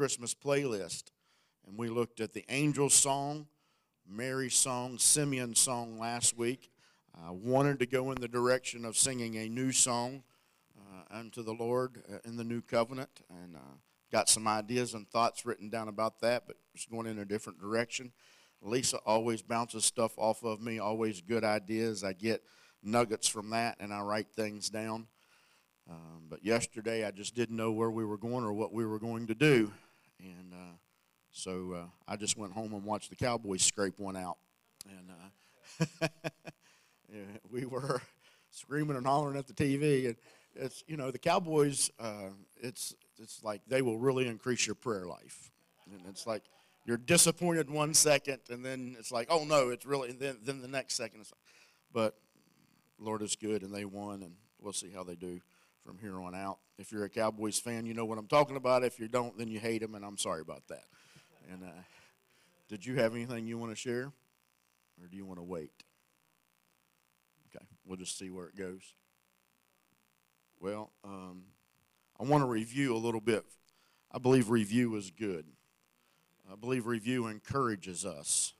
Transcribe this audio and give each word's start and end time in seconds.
Christmas 0.00 0.34
playlist, 0.34 1.10
and 1.66 1.76
we 1.76 1.90
looked 1.90 2.20
at 2.20 2.32
the 2.32 2.42
angel 2.48 2.88
song, 2.88 3.46
Mary's 4.08 4.54
song, 4.54 4.96
Simeon's 4.96 5.60
song 5.60 5.98
last 5.98 6.38
week. 6.38 6.70
I 7.22 7.32
wanted 7.32 7.80
to 7.80 7.86
go 7.86 8.10
in 8.10 8.18
the 8.18 8.26
direction 8.26 8.86
of 8.86 8.96
singing 8.96 9.36
a 9.36 9.46
new 9.50 9.72
song 9.72 10.22
uh, 10.78 11.18
unto 11.18 11.42
the 11.42 11.52
Lord 11.52 12.02
uh, 12.10 12.16
in 12.24 12.38
the 12.38 12.44
new 12.44 12.62
covenant, 12.62 13.10
and 13.28 13.56
uh, 13.56 13.76
got 14.10 14.30
some 14.30 14.48
ideas 14.48 14.94
and 14.94 15.06
thoughts 15.06 15.44
written 15.44 15.68
down 15.68 15.86
about 15.86 16.18
that, 16.20 16.44
but 16.46 16.56
it's 16.74 16.86
going 16.86 17.06
in 17.06 17.18
a 17.18 17.26
different 17.26 17.60
direction. 17.60 18.10
Lisa 18.62 18.96
always 19.04 19.42
bounces 19.42 19.84
stuff 19.84 20.12
off 20.16 20.42
of 20.42 20.62
me, 20.62 20.78
always 20.78 21.20
good 21.20 21.44
ideas. 21.44 22.02
I 22.02 22.14
get 22.14 22.42
nuggets 22.82 23.28
from 23.28 23.50
that, 23.50 23.76
and 23.80 23.92
I 23.92 24.00
write 24.00 24.32
things 24.34 24.70
down. 24.70 25.08
Um, 25.90 26.22
but 26.30 26.42
yesterday, 26.42 27.04
I 27.04 27.10
just 27.10 27.34
didn't 27.34 27.56
know 27.56 27.72
where 27.72 27.90
we 27.90 28.06
were 28.06 28.16
going 28.16 28.44
or 28.44 28.54
what 28.54 28.72
we 28.72 28.86
were 28.86 28.98
going 28.98 29.26
to 29.26 29.34
do, 29.34 29.72
and 30.22 30.52
uh, 30.52 30.76
so 31.30 31.72
uh, 31.72 31.86
I 32.08 32.16
just 32.16 32.36
went 32.36 32.52
home 32.52 32.72
and 32.72 32.84
watched 32.84 33.10
the 33.10 33.16
Cowboys 33.16 33.62
scrape 33.62 33.98
one 33.98 34.16
out, 34.16 34.38
and 34.88 35.10
uh, 35.10 36.08
yeah, 37.12 37.38
we 37.50 37.64
were 37.64 38.02
screaming 38.50 38.96
and 38.96 39.06
hollering 39.06 39.38
at 39.38 39.46
the 39.46 39.52
TV, 39.52 40.06
and 40.06 40.16
it's 40.54 40.84
you 40.86 40.96
know 40.96 41.10
the 41.10 41.18
Cowboys. 41.18 41.90
Uh, 41.98 42.30
it's 42.60 42.94
it's 43.18 43.42
like 43.44 43.62
they 43.66 43.82
will 43.82 43.98
really 43.98 44.26
increase 44.26 44.66
your 44.66 44.74
prayer 44.74 45.06
life, 45.06 45.50
and 45.92 46.00
it's 46.08 46.26
like 46.26 46.42
you're 46.84 46.96
disappointed 46.96 47.70
one 47.70 47.94
second, 47.94 48.40
and 48.50 48.64
then 48.64 48.96
it's 48.98 49.12
like, 49.12 49.28
oh 49.30 49.44
no, 49.44 49.68
it's 49.68 49.86
really. 49.86 50.12
Then 50.12 50.38
then 50.42 50.60
the 50.60 50.68
next 50.68 50.94
second, 50.94 51.20
it's 51.20 51.32
like, 51.32 51.40
but 51.92 52.14
Lord 52.98 53.22
is 53.22 53.36
good, 53.36 53.62
and 53.62 53.74
they 53.74 53.84
won, 53.84 54.22
and 54.22 54.34
we'll 54.60 54.72
see 54.72 54.90
how 54.90 55.04
they 55.04 55.16
do 55.16 55.40
from 55.84 55.98
here 55.98 56.20
on 56.20 56.34
out. 56.34 56.58
If 56.80 56.92
you're 56.92 57.04
a 57.04 57.10
Cowboys 57.10 57.58
fan, 57.58 57.84
you 57.84 57.92
know 57.92 58.06
what 58.06 58.16
I'm 58.16 58.26
talking 58.26 58.56
about. 58.56 58.84
If 58.84 58.98
you 58.98 59.06
don't, 59.06 59.36
then 59.36 59.48
you 59.48 59.60
hate 59.60 59.82
them, 59.82 59.94
and 59.94 60.02
I'm 60.02 60.16
sorry 60.16 60.40
about 60.40 60.66
that. 60.68 60.84
And 61.52 61.62
uh, 61.62 61.82
did 62.70 62.86
you 62.86 62.96
have 62.96 63.14
anything 63.14 63.46
you 63.46 63.58
want 63.58 63.70
to 63.70 63.76
share, 63.76 64.06
or 64.98 65.06
do 65.10 65.14
you 65.14 65.26
want 65.26 65.38
to 65.38 65.42
wait? 65.42 65.72
Okay, 67.54 67.64
we'll 67.84 67.98
just 67.98 68.18
see 68.18 68.30
where 68.30 68.46
it 68.46 68.56
goes. 68.56 68.94
Well, 70.58 70.90
um, 71.04 71.42
I 72.18 72.24
want 72.24 72.42
to 72.44 72.48
review 72.48 72.96
a 72.96 72.98
little 72.98 73.20
bit. 73.20 73.44
I 74.10 74.18
believe 74.18 74.48
review 74.48 74.96
is 74.96 75.10
good. 75.10 75.44
I 76.50 76.56
believe 76.56 76.86
review 76.86 77.26
encourages 77.26 78.06
us. 78.06 78.54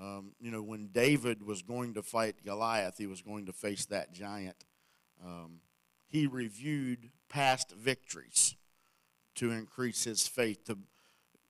Um, 0.00 0.32
you 0.40 0.50
know, 0.50 0.62
when 0.62 0.88
David 0.88 1.46
was 1.46 1.62
going 1.62 1.94
to 1.94 2.02
fight 2.02 2.44
Goliath, 2.44 2.98
he 2.98 3.06
was 3.06 3.22
going 3.22 3.46
to 3.46 3.52
face 3.52 3.84
that 3.86 4.12
giant. 4.12 4.56
Um, 5.24 5.60
he 6.08 6.26
reviewed 6.26 7.10
past 7.34 7.72
victories 7.72 8.54
to 9.34 9.50
increase 9.50 10.04
his 10.04 10.28
faith. 10.28 10.64
To, 10.66 10.78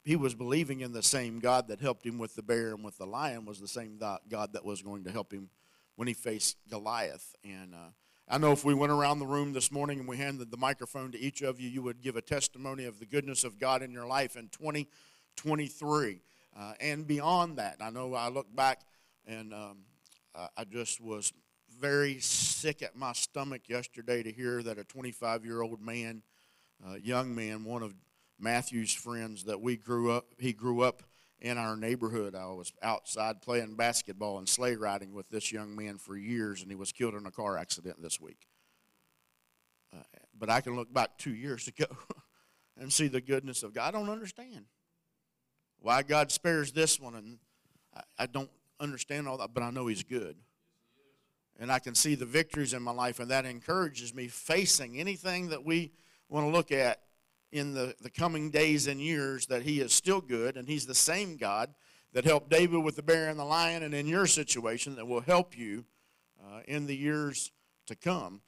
he 0.03 0.17
was 0.17 0.35
believing 0.35 0.81
in 0.81 0.93
the 0.93 1.03
same 1.03 1.41
God 1.41 1.69
that 1.69 1.83
helped 1.83 2.07
him 2.07 2.17
with 2.17 2.35
the 2.37 2.43
bear 2.43 2.71
and 2.71 2.83
with 2.83 2.97
the 2.97 3.05
lion 3.05 3.45
was 3.45 3.61
the 3.61 3.69
same 3.69 3.99
God 3.99 4.53
that 4.55 4.65
was 4.65 4.81
going 4.81 5.05
to 5.05 5.12
help 5.12 5.31
him 5.31 5.51
when 5.97 6.09
he 6.09 6.15
faced 6.15 6.57
Goliath. 6.71 7.37
And 7.45 7.75
uh, 7.75 7.91
I 8.27 8.39
know 8.39 8.51
if 8.51 8.65
we 8.65 8.73
went 8.73 8.93
around 8.93 9.19
the 9.19 9.27
room 9.27 9.53
this 9.53 9.71
morning 9.71 9.99
and 9.99 10.09
we 10.09 10.17
handed 10.17 10.51
the 10.51 10.57
microphone 10.57 11.12
to 11.12 11.21
each 11.21 11.43
of 11.43 11.61
you, 11.61 11.69
you 11.69 11.83
would 11.83 12.01
give 12.01 12.17
a 12.17 12.23
testimony 12.23 12.87
of 12.87 12.99
the 12.99 13.05
goodness 13.07 13.45
of 13.45 13.59
God 13.59 13.83
in 13.83 13.93
your 13.93 14.07
life 14.07 14.37
in 14.37 14.49
2023 14.49 16.23
uh, 16.59 16.73
and 16.81 17.07
beyond 17.07 17.59
that. 17.59 17.77
I 17.83 17.91
know 17.91 18.15
I 18.15 18.31
look 18.31 18.47
back 18.57 18.81
and 19.27 19.53
um, 19.53 19.81
I 20.35 20.65
just 20.65 20.99
was 20.99 21.31
very 21.85 22.19
sick 22.19 22.81
at 22.81 22.97
my 22.97 23.13
stomach 23.13 23.69
yesterday 23.69 24.23
to 24.23 24.33
hear 24.33 24.63
that 24.63 24.79
a 24.79 24.85
25 24.85 25.45
year 25.45 25.61
old 25.61 25.83
man, 25.83 26.23
uh, 26.83 26.95
young 26.95 27.35
man, 27.35 27.63
one 27.63 27.83
of 27.83 27.95
Matthew's 28.39 28.95
friends 28.95 29.45
that 29.45 29.61
we 29.61 29.77
grew 29.77 30.11
up, 30.11 30.28
he 30.39 30.55
grew 30.55 30.81
up 30.81 31.03
in 31.41 31.59
our 31.59 31.77
neighborhood. 31.77 32.34
I 32.34 32.47
was 32.47 32.73
outside 32.83 33.43
playing 33.43 33.75
basketball 33.75 34.39
and 34.39 34.49
sleigh 34.49 34.77
riding 34.77 35.12
with 35.12 35.28
this 35.28 35.53
young 35.53 35.77
man 35.77 35.99
for 35.99 36.17
years, 36.17 36.62
and 36.62 36.71
he 36.71 36.75
was 36.75 36.91
killed 36.91 37.12
in 37.12 37.27
a 37.27 37.31
car 37.31 37.59
accident 37.59 38.00
this 38.00 38.19
week. 38.19 38.47
Uh, 39.94 39.99
but 40.34 40.49
I 40.49 40.62
can 40.62 40.77
look 40.77 40.91
back 40.91 41.19
two 41.19 41.34
years 41.34 41.69
ago 41.78 41.94
and 42.78 42.91
see 42.91 43.09
the 43.09 43.21
goodness 43.21 43.62
of 43.62 43.75
God. 43.75 43.89
I 43.94 43.99
don't 43.99 44.09
understand 44.09 44.65
why 45.81 46.03
God 46.03 46.33
spares 46.33 46.73
this 46.73 46.99
one, 46.99 47.15
and 47.15 47.39
I, 47.94 48.00
I 48.21 48.27
don't 48.27 48.50
understand 48.81 49.28
all 49.28 49.37
that, 49.37 49.53
but 49.53 49.62
I 49.62 49.69
know 49.69 49.87
He's 49.87 50.03
good 50.03 50.37
and 51.59 51.70
I 51.70 51.78
can 51.78 51.94
see 51.94 52.15
the 52.15 52.26
victories 52.26 52.75
in 52.75 52.82
my 52.82 52.92
life, 52.92 53.20
and 53.20 53.31
that 53.31 53.44
encourages 53.44 54.15
me 54.15 54.28
facing 54.28 54.98
anything 54.98 55.48
that 55.48 55.65
we 55.65 55.92
want 56.28 56.47
to 56.47 56.50
look 56.50 56.72
at 56.72 57.00
in 57.53 57.72
the, 57.72 57.94
the 58.00 58.10
coming 58.10 58.50
days 58.50 58.88
and 58.88 59.00
years 59.00 59.47
that 59.47 59.62
He 59.62 59.81
is 59.81 59.93
still 59.93 60.20
good, 60.20 60.56
and 60.56 60.69
He's 60.69 60.87
the 60.87 60.94
same 60.94 61.37
God 61.37 61.72
that 62.12 62.25
helped 62.25 62.50
David 62.50 62.82
with 62.82 62.97
the 62.97 63.03
bear 63.03 63.28
and 63.28 63.38
the 63.38 63.44
lion, 63.44 63.82
and 63.82 63.94
in 63.94 64.06
your 64.06 64.26
situation 64.26 64.97
that 64.97 65.06
will 65.06 65.20
help 65.20 65.56
you 65.56 65.84
uh, 66.43 66.60
in 66.66 66.87
the 66.87 66.97
years 66.97 67.53
to 67.87 67.94
come. 67.94 68.41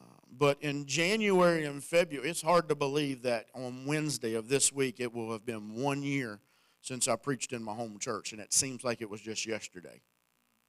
Uh, 0.00 0.04
but 0.30 0.60
in 0.60 0.86
January 0.86 1.64
and 1.64 1.82
February, 1.82 2.28
it's 2.28 2.42
hard 2.42 2.68
to 2.68 2.74
believe 2.74 3.22
that 3.22 3.46
on 3.54 3.86
Wednesday 3.86 4.34
of 4.34 4.48
this 4.48 4.72
week 4.72 5.00
it 5.00 5.12
will 5.12 5.32
have 5.32 5.44
been 5.44 5.74
one 5.74 6.02
year 6.02 6.40
since 6.80 7.06
I 7.06 7.16
preached 7.16 7.52
in 7.52 7.62
my 7.62 7.74
home 7.74 7.98
church, 7.98 8.32
and 8.32 8.40
it 8.40 8.52
seems 8.52 8.84
like 8.84 9.00
it 9.00 9.10
was 9.10 9.20
just 9.20 9.46
yesterday. 9.46 10.00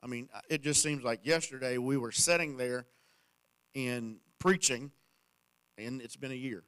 I 0.03 0.07
mean, 0.07 0.27
it 0.49 0.61
just 0.61 0.83
seems 0.83 1.01
like 1.01 1.25
yesterday 1.25 1.77
we 1.77 1.95
were 1.95 2.11
sitting 2.11 2.57
there 2.57 2.85
in 3.73 4.17
preaching, 4.37 4.91
and 5.77 6.01
it's 6.01 6.17
been 6.17 6.31
a 6.31 6.35
year. 6.35 6.63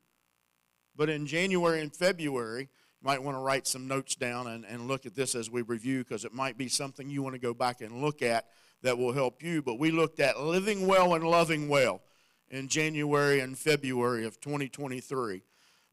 But 0.95 1.09
in 1.09 1.27
January 1.27 1.81
and 1.81 1.93
February, 1.93 2.61
you 2.61 3.05
might 3.05 3.21
want 3.21 3.35
to 3.35 3.41
write 3.41 3.67
some 3.67 3.89
notes 3.89 4.15
down 4.15 4.47
and, 4.47 4.63
and 4.65 4.87
look 4.87 5.05
at 5.05 5.15
this 5.15 5.35
as 5.35 5.51
we 5.51 5.63
review 5.63 5.99
because 5.99 6.23
it 6.23 6.33
might 6.33 6.57
be 6.57 6.69
something 6.69 7.09
you 7.09 7.21
want 7.21 7.35
to 7.35 7.39
go 7.39 7.53
back 7.53 7.81
and 7.81 8.01
look 8.01 8.21
at 8.21 8.45
that 8.83 8.97
will 8.97 9.11
help 9.11 9.43
you. 9.43 9.61
But 9.61 9.79
we 9.79 9.91
looked 9.91 10.21
at 10.21 10.39
living 10.39 10.87
well 10.87 11.13
and 11.13 11.25
loving 11.25 11.67
well 11.67 12.01
in 12.49 12.69
January 12.69 13.41
and 13.41 13.57
February 13.57 14.25
of 14.25 14.39
2023. 14.39 15.43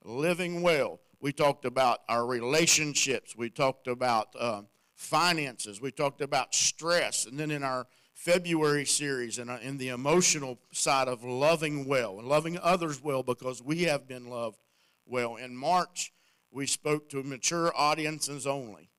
Living 0.04 0.62
well. 0.62 1.00
We 1.20 1.32
talked 1.32 1.64
about 1.64 2.02
our 2.08 2.24
relationships. 2.24 3.34
We 3.36 3.50
talked 3.50 3.88
about 3.88 4.28
um, 4.38 4.68
finances. 5.02 5.80
We 5.80 5.90
talked 5.90 6.20
about 6.20 6.54
stress. 6.54 7.26
And 7.26 7.38
then 7.38 7.50
in 7.50 7.62
our 7.62 7.86
February 8.14 8.86
series, 8.86 9.38
and 9.38 9.50
uh, 9.50 9.58
in 9.62 9.78
the 9.78 9.88
emotional 9.88 10.58
side 10.70 11.08
of 11.08 11.24
loving 11.24 11.86
well 11.86 12.18
and 12.18 12.28
loving 12.28 12.56
others 12.62 13.02
well 13.02 13.22
because 13.22 13.60
we 13.62 13.82
have 13.82 14.06
been 14.06 14.30
loved 14.30 14.58
well. 15.06 15.36
In 15.36 15.56
March, 15.56 16.12
we 16.52 16.66
spoke 16.66 17.08
to 17.10 17.22
mature 17.22 17.72
audiences 17.76 18.46
only. 18.46 18.90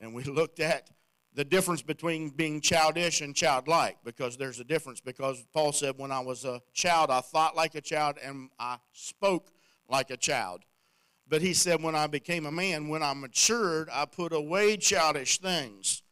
And 0.00 0.14
we 0.14 0.24
looked 0.24 0.58
at 0.58 0.90
the 1.32 1.44
difference 1.44 1.82
between 1.82 2.30
being 2.30 2.60
childish 2.60 3.20
and 3.20 3.34
childlike 3.34 3.98
because 4.04 4.36
there's 4.36 4.58
a 4.58 4.64
difference. 4.64 5.00
Because 5.00 5.44
Paul 5.52 5.72
said, 5.72 5.94
When 5.96 6.10
I 6.10 6.20
was 6.20 6.44
a 6.44 6.60
child, 6.72 7.10
I 7.10 7.20
thought 7.20 7.54
like 7.54 7.74
a 7.76 7.80
child 7.80 8.16
and 8.22 8.50
I 8.58 8.78
spoke 8.92 9.52
like 9.88 10.10
a 10.10 10.16
child. 10.16 10.64
But 11.26 11.40
he 11.40 11.54
said, 11.54 11.82
when 11.82 11.94
I 11.94 12.06
became 12.06 12.46
a 12.46 12.52
man, 12.52 12.88
when 12.88 13.02
I 13.02 13.14
matured, 13.14 13.88
I 13.92 14.04
put 14.04 14.32
away 14.32 14.76
childish 14.76 15.38
things. 15.38 16.02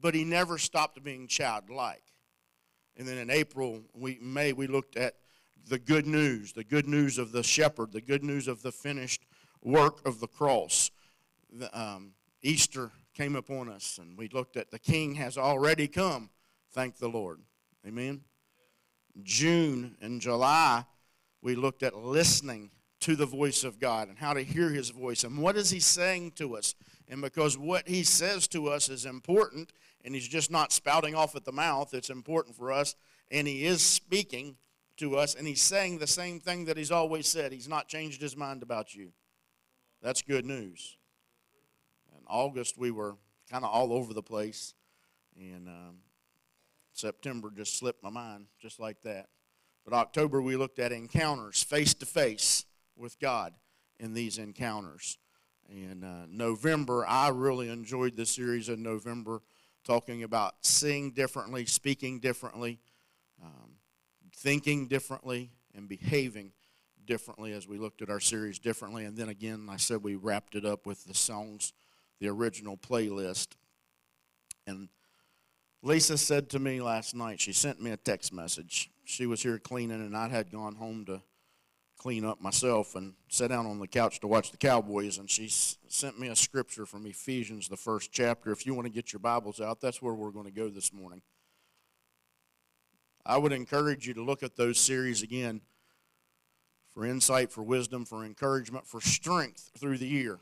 But 0.00 0.14
he 0.14 0.24
never 0.24 0.58
stopped 0.58 1.02
being 1.02 1.28
childlike. 1.28 2.02
And 2.96 3.06
then 3.06 3.18
in 3.18 3.30
April, 3.30 3.82
we, 3.94 4.18
May, 4.20 4.52
we 4.52 4.66
looked 4.66 4.96
at 4.96 5.14
the 5.68 5.78
good 5.78 6.06
news, 6.06 6.52
the 6.52 6.64
good 6.64 6.86
news 6.86 7.16
of 7.18 7.32
the 7.32 7.42
shepherd, 7.42 7.92
the 7.92 8.00
good 8.00 8.24
news 8.24 8.48
of 8.48 8.62
the 8.62 8.72
finished 8.72 9.24
work 9.62 10.06
of 10.06 10.20
the 10.20 10.26
cross. 10.26 10.90
The, 11.52 11.78
um, 11.78 12.12
Easter 12.42 12.90
came 13.14 13.36
upon 13.36 13.68
us, 13.68 13.98
and 13.98 14.18
we 14.18 14.28
looked 14.28 14.56
at 14.56 14.70
the 14.70 14.78
King 14.78 15.14
has 15.14 15.38
already 15.38 15.88
come. 15.88 16.30
Thank 16.72 16.98
the 16.98 17.08
Lord. 17.08 17.40
Amen. 17.86 18.22
June 19.22 19.96
and 20.00 20.20
July, 20.20 20.84
we 21.40 21.54
looked 21.54 21.82
at 21.82 21.96
listening 21.96 22.70
to 23.04 23.14
the 23.14 23.26
voice 23.26 23.64
of 23.64 23.78
God 23.78 24.08
and 24.08 24.16
how 24.16 24.32
to 24.32 24.40
hear 24.40 24.70
his 24.70 24.88
voice 24.88 25.24
and 25.24 25.36
what 25.36 25.58
is 25.58 25.68
he 25.68 25.78
saying 25.78 26.30
to 26.36 26.56
us. 26.56 26.74
And 27.06 27.20
because 27.20 27.58
what 27.58 27.86
he 27.86 28.02
says 28.02 28.48
to 28.48 28.68
us 28.68 28.88
is 28.88 29.04
important 29.04 29.74
and 30.02 30.14
he's 30.14 30.26
just 30.26 30.50
not 30.50 30.72
spouting 30.72 31.14
off 31.14 31.36
at 31.36 31.44
the 31.44 31.52
mouth, 31.52 31.92
it's 31.92 32.08
important 32.08 32.56
for 32.56 32.72
us 32.72 32.94
and 33.30 33.46
he 33.46 33.66
is 33.66 33.82
speaking 33.82 34.56
to 34.96 35.18
us 35.18 35.34
and 35.34 35.46
he's 35.46 35.60
saying 35.60 35.98
the 35.98 36.06
same 36.06 36.40
thing 36.40 36.64
that 36.64 36.78
he's 36.78 36.90
always 36.90 37.28
said. 37.28 37.52
He's 37.52 37.68
not 37.68 37.88
changed 37.88 38.22
his 38.22 38.38
mind 38.38 38.62
about 38.62 38.94
you. 38.94 39.12
That's 40.00 40.22
good 40.22 40.46
news. 40.46 40.96
In 42.16 42.24
August, 42.26 42.78
we 42.78 42.90
were 42.90 43.16
kind 43.50 43.66
of 43.66 43.70
all 43.70 43.92
over 43.92 44.14
the 44.14 44.22
place, 44.22 44.72
and 45.38 45.68
um, 45.68 45.96
September 46.94 47.50
just 47.54 47.78
slipped 47.78 48.02
my 48.02 48.10
mind 48.10 48.46
just 48.62 48.80
like 48.80 49.02
that. 49.02 49.28
But 49.84 49.92
October, 49.92 50.40
we 50.40 50.56
looked 50.56 50.78
at 50.78 50.90
encounters 50.90 51.62
face 51.62 51.92
to 51.94 52.06
face 52.06 52.64
with 52.96 53.18
God 53.18 53.54
in 53.98 54.14
these 54.14 54.38
encounters. 54.38 55.18
And 55.68 56.04
uh, 56.04 56.26
November, 56.28 57.06
I 57.06 57.28
really 57.28 57.70
enjoyed 57.70 58.16
the 58.16 58.26
series 58.26 58.68
in 58.68 58.82
November, 58.82 59.40
talking 59.84 60.22
about 60.22 60.54
seeing 60.62 61.12
differently, 61.12 61.64
speaking 61.66 62.20
differently, 62.20 62.80
um, 63.42 63.76
thinking 64.36 64.88
differently, 64.88 65.50
and 65.74 65.88
behaving 65.88 66.52
differently 67.06 67.52
as 67.52 67.68
we 67.68 67.78
looked 67.78 68.02
at 68.02 68.10
our 68.10 68.20
series 68.20 68.58
differently. 68.58 69.04
And 69.04 69.16
then 69.16 69.28
again, 69.28 69.68
I 69.70 69.76
said 69.76 70.02
we 70.02 70.14
wrapped 70.14 70.54
it 70.54 70.64
up 70.64 70.86
with 70.86 71.04
the 71.04 71.14
songs, 71.14 71.72
the 72.20 72.28
original 72.28 72.76
playlist. 72.76 73.48
And 74.66 74.88
Lisa 75.82 76.16
said 76.16 76.48
to 76.50 76.58
me 76.58 76.80
last 76.80 77.14
night, 77.14 77.40
she 77.40 77.52
sent 77.52 77.82
me 77.82 77.90
a 77.90 77.96
text 77.96 78.32
message. 78.32 78.90
She 79.04 79.26
was 79.26 79.42
here 79.42 79.58
cleaning, 79.58 80.00
and 80.00 80.16
I 80.16 80.28
had 80.28 80.50
gone 80.50 80.76
home 80.76 81.04
to 81.06 81.20
clean 82.04 82.26
up 82.26 82.38
myself 82.38 82.96
and 82.96 83.14
sat 83.30 83.48
down 83.48 83.64
on 83.64 83.78
the 83.78 83.88
couch 83.88 84.20
to 84.20 84.26
watch 84.26 84.50
the 84.50 84.58
Cowboys. 84.58 85.16
And 85.16 85.30
she 85.30 85.48
sent 85.48 86.20
me 86.20 86.28
a 86.28 86.36
scripture 86.36 86.84
from 86.84 87.06
Ephesians, 87.06 87.66
the 87.66 87.78
first 87.78 88.12
chapter. 88.12 88.52
If 88.52 88.66
you 88.66 88.74
want 88.74 88.84
to 88.84 88.92
get 88.92 89.14
your 89.14 89.20
Bibles 89.20 89.58
out, 89.58 89.80
that's 89.80 90.02
where 90.02 90.12
we're 90.12 90.30
going 90.30 90.44
to 90.44 90.52
go 90.52 90.68
this 90.68 90.92
morning. 90.92 91.22
I 93.24 93.38
would 93.38 93.52
encourage 93.52 94.06
you 94.06 94.12
to 94.12 94.22
look 94.22 94.42
at 94.42 94.54
those 94.54 94.78
series 94.78 95.22
again 95.22 95.62
for 96.92 97.06
insight, 97.06 97.50
for 97.50 97.62
wisdom, 97.62 98.04
for 98.04 98.22
encouragement, 98.22 98.86
for 98.86 99.00
strength 99.00 99.70
through 99.78 99.96
the 99.96 100.06
year. 100.06 100.40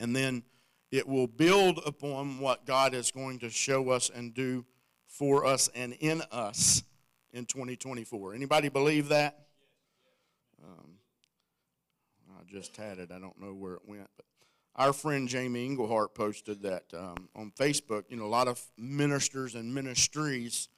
And 0.00 0.16
then 0.16 0.42
it 0.90 1.06
will 1.06 1.28
build 1.28 1.78
upon 1.86 2.40
what 2.40 2.66
God 2.66 2.94
is 2.94 3.12
going 3.12 3.38
to 3.38 3.48
show 3.48 3.90
us 3.90 4.10
and 4.12 4.34
do 4.34 4.64
for 5.06 5.46
us 5.46 5.70
and 5.72 5.92
in 6.00 6.24
us 6.32 6.82
in 7.32 7.46
2024. 7.46 8.34
Anybody 8.34 8.68
believe 8.68 9.08
that? 9.08 9.46
Um, 10.62 10.92
I 12.30 12.42
just 12.50 12.76
had 12.76 12.98
it. 12.98 13.10
I 13.10 13.18
don't 13.18 13.40
know 13.40 13.54
where 13.54 13.74
it 13.74 13.82
went, 13.86 14.08
but 14.16 14.26
our 14.76 14.92
friend 14.92 15.28
Jamie 15.28 15.64
Englehart 15.64 16.14
posted 16.14 16.62
that 16.62 16.84
um, 16.94 17.28
on 17.34 17.52
Facebook. 17.58 18.04
You 18.08 18.16
know, 18.16 18.24
a 18.24 18.26
lot 18.26 18.48
of 18.48 18.62
ministers 18.76 19.54
and 19.54 19.74
ministries 19.74 20.68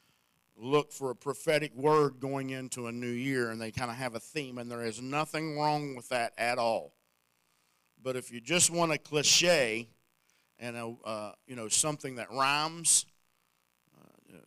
look 0.57 0.93
for 0.93 1.11
a 1.11 1.17
prophetic 1.17 1.75
word 1.75 2.21
going 2.21 2.51
into 2.51 2.87
a 2.87 2.93
new 2.93 3.07
year, 3.07 3.51
and 3.51 3.61
they 3.61 3.71
kind 3.71 3.91
of 3.91 3.97
have 3.97 4.15
a 4.15 4.21
theme, 4.21 4.59
and 4.59 4.71
there 4.71 4.85
is 4.85 5.01
nothing 5.01 5.59
wrong 5.59 5.97
with 5.97 6.09
that 6.11 6.33
at 6.39 6.59
all. 6.59 6.95
But 8.03 8.17
if 8.17 8.33
you 8.33 8.41
just 8.41 8.71
want 8.71 8.93
a 8.93 8.99
cliche 8.99 9.89
and 10.59 10.77
a, 10.77 10.95
uh, 11.05 11.33
you 11.47 11.57
know 11.57 11.69
something 11.69 12.17
that 12.17 12.31
rhymes, 12.31 13.07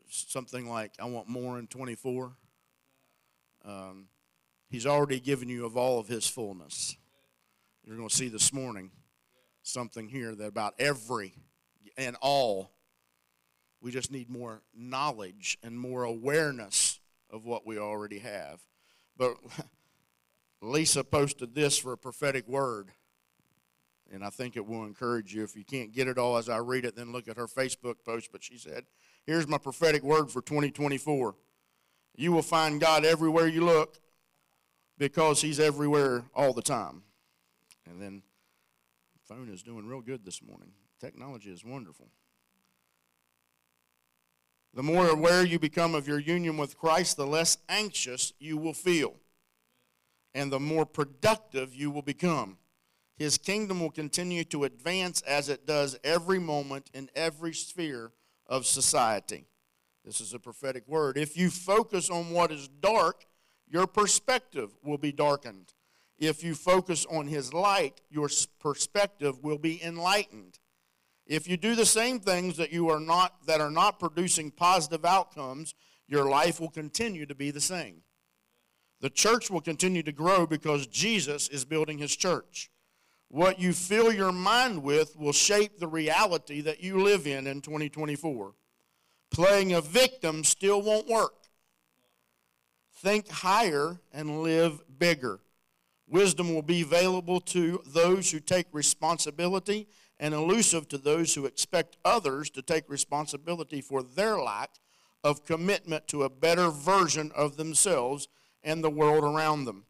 something 0.10 0.70
like 0.70 0.94
"I 1.00 1.06
want 1.06 1.28
more 1.28 1.60
in 1.60 1.68
24," 1.68 2.36
um, 3.64 4.08
He's 4.70 4.86
already 4.86 5.20
given 5.20 5.48
you 5.48 5.66
of 5.66 5.78
all 5.78 6.00
of 6.00 6.08
His 6.08 6.28
fullness. 6.28 6.98
You're 7.84 7.98
going 7.98 8.10
to 8.10 8.16
see 8.16 8.30
this 8.30 8.52
morning 8.52 8.92
something 9.62 10.08
here 10.08 10.36
that 10.36 10.48
about 10.48 10.74
every 10.80 11.34
and 11.98 12.16
all 12.22 12.72
we 13.82 13.92
just 13.92 14.12
need 14.12 14.30
more 14.30 14.62
knowledge 14.76 15.58
and 15.62 15.80
more 15.80 16.04
awareness 16.04 17.00
of 17.30 17.46
what 17.46 17.68
we 17.68 17.78
already 17.78 18.20
have. 18.20 18.60
But 19.16 19.36
Lisa 20.62 21.04
posted 21.04 21.54
this 21.54 21.78
for 21.78 21.94
a 21.94 21.98
prophetic 21.98 22.48
word. 22.48 22.92
And 24.12 24.24
I 24.24 24.30
think 24.30 24.56
it 24.56 24.66
will 24.66 24.86
encourage 24.86 25.34
you. 25.34 25.44
If 25.44 25.56
you 25.56 25.64
can't 25.64 25.92
get 25.92 26.08
it 26.08 26.18
all 26.18 26.38
as 26.38 26.50
I 26.50 26.58
read 26.58 26.86
it, 26.86 26.96
then 26.96 27.12
look 27.12 27.28
at 27.28 27.38
her 27.38 27.48
Facebook 27.48 27.98
post. 28.04 28.30
But 28.32 28.44
she 28.44 28.58
said, 28.58 28.86
Here's 29.26 29.48
my 29.48 29.58
prophetic 29.58 30.04
word 30.04 30.30
for 30.30 30.42
2024. 30.42 31.36
You 32.18 32.32
will 32.32 32.42
find 32.42 32.80
God 32.80 33.04
everywhere 33.04 33.48
you 33.48 33.66
look 33.66 34.00
because 34.98 35.42
He's 35.42 35.60
everywhere 35.60 36.24
all 36.34 36.54
the 36.54 36.62
time. 36.62 37.04
And 37.90 38.02
then 38.02 38.22
phone 39.28 39.50
is 39.50 39.64
doing 39.64 39.88
real 39.88 40.02
good 40.02 40.24
this 40.24 40.42
morning. 40.42 40.70
Technology 41.00 41.50
is 41.50 41.66
wonderful. 41.66 42.08
The 44.74 44.84
more 44.84 45.08
aware 45.08 45.46
you 45.46 45.58
become 45.58 45.96
of 45.96 46.08
your 46.08 46.20
union 46.20 46.58
with 46.58 46.78
Christ, 46.78 47.18
the 47.18 47.26
less 47.26 47.58
anxious 47.70 48.34
you 48.40 48.58
will 48.58 48.74
feel, 48.74 49.16
and 50.34 50.52
the 50.52 50.60
more 50.60 50.86
productive 50.86 51.74
you 51.74 51.90
will 51.90 52.02
become. 52.02 52.58
His 53.18 53.38
kingdom 53.38 53.80
will 53.80 53.92
continue 53.92 54.44
to 54.46 54.66
advance 54.66 55.22
as 55.22 55.48
it 55.48 55.66
does 55.66 55.98
every 56.04 56.40
moment 56.40 56.92
in 56.94 57.10
every 57.16 57.54
sphere 57.54 58.12
of 58.48 58.66
society. 58.66 59.46
This 60.04 60.22
is 60.22 60.34
a 60.34 60.40
prophetic 60.40 60.88
word. 60.88 61.18
If 61.18 61.36
you 61.38 61.50
focus 61.50 62.10
on 62.10 62.30
what 62.30 62.52
is 62.52 62.68
dark, 62.68 63.26
your 63.68 63.88
perspective 63.88 64.72
will 64.84 64.98
be 64.98 65.12
darkened. 65.12 65.74
If 66.18 66.44
you 66.44 66.54
focus 66.54 67.06
on 67.10 67.28
His 67.28 67.54
light, 67.54 68.02
your 68.10 68.30
perspective 68.60 69.44
will 69.44 69.58
be 69.58 69.84
enlightened. 69.84 70.60
If 71.26 71.48
you 71.48 71.58
do 71.58 71.76
the 71.76 71.86
same 71.86 72.20
things 72.20 72.56
that 72.58 72.72
you 72.72 72.90
are 72.90 73.00
not 73.00 73.48
that 73.48 73.60
are 73.60 73.72
not 73.72 74.00
producing 74.00 74.52
positive 74.52 75.04
outcomes, 75.04 75.74
your 76.08 76.30
life 76.30 76.60
will 76.60 76.70
continue 76.70 77.26
to 77.26 77.36
be 77.36 77.50
the 77.50 77.62
same. 77.62 78.04
The 79.02 79.10
church 79.10 79.50
will 79.50 79.62
continue 79.62 80.04
to 80.04 80.12
grow 80.12 80.46
because 80.46 80.88
Jesus 80.88 81.48
is 81.50 81.66
building 81.66 81.98
his 81.98 82.16
church. 82.16 82.70
What 83.36 83.60
you 83.60 83.74
fill 83.74 84.14
your 84.14 84.32
mind 84.32 84.82
with 84.82 85.18
will 85.20 85.34
shape 85.34 85.78
the 85.78 85.90
reality 85.90 86.62
that 86.62 86.82
you 86.82 87.04
live 87.04 87.28
in 87.28 87.48
in 87.48 87.60
2024. 87.60 88.54
Playing 89.30 89.74
a 89.74 89.82
victim 89.82 90.46
still 90.46 90.82
won't 90.82 91.10
work. 91.10 91.34
Think 92.94 93.28
higher 93.28 94.00
and 94.14 94.42
live 94.42 94.82
bigger. 94.98 95.42
Wisdom 96.08 96.56
will 96.56 96.62
be 96.62 96.82
available 96.82 97.42
to 97.42 97.84
those 97.86 98.32
who 98.32 98.40
take 98.40 98.68
responsibility 98.72 99.90
and 100.18 100.34
elusive 100.34 100.88
to 100.88 100.98
those 100.98 101.36
who 101.36 101.46
expect 101.46 101.98
others 102.06 102.50
to 102.52 102.62
take 102.62 102.90
responsibility 102.90 103.82
for 103.82 104.02
their 104.02 104.38
lack 104.38 104.70
of 105.26 105.44
commitment 105.44 106.08
to 106.08 106.24
a 106.24 106.30
better 106.30 106.70
version 106.70 107.34
of 107.36 107.58
themselves 107.58 108.30
and 108.64 108.82
the 108.82 108.90
world 108.90 109.26
around 109.26 109.66
them. 109.66 109.84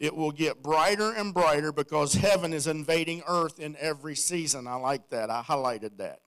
It 0.00 0.16
will 0.16 0.32
get 0.32 0.62
brighter 0.62 1.12
and 1.12 1.34
brighter 1.34 1.72
because 1.72 2.14
heaven 2.14 2.54
is 2.54 2.66
invading 2.66 3.22
earth 3.28 3.60
in 3.60 3.76
every 3.78 4.16
season. 4.16 4.66
I 4.66 4.76
like 4.76 5.10
that. 5.10 5.28
I 5.28 5.42
highlighted 5.42 5.98
that. 5.98 6.22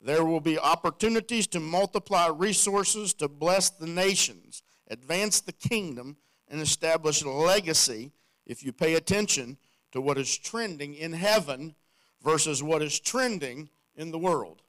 There 0.00 0.24
will 0.24 0.40
be 0.40 0.58
opportunities 0.58 1.46
to 1.48 1.60
multiply 1.60 2.28
resources 2.28 3.12
to 3.14 3.28
bless 3.28 3.68
the 3.68 3.86
nations, 3.86 4.62
advance 4.88 5.40
the 5.40 5.52
kingdom, 5.52 6.16
and 6.48 6.62
establish 6.62 7.20
a 7.20 7.28
legacy 7.28 8.10
if 8.46 8.64
you 8.64 8.72
pay 8.72 8.94
attention 8.94 9.58
to 9.92 10.00
what 10.00 10.16
is 10.16 10.38
trending 10.38 10.94
in 10.94 11.12
heaven 11.12 11.74
versus 12.22 12.62
what 12.62 12.80
is 12.80 12.98
trending 12.98 13.68
in 13.94 14.10
the 14.10 14.18
world. 14.18 14.62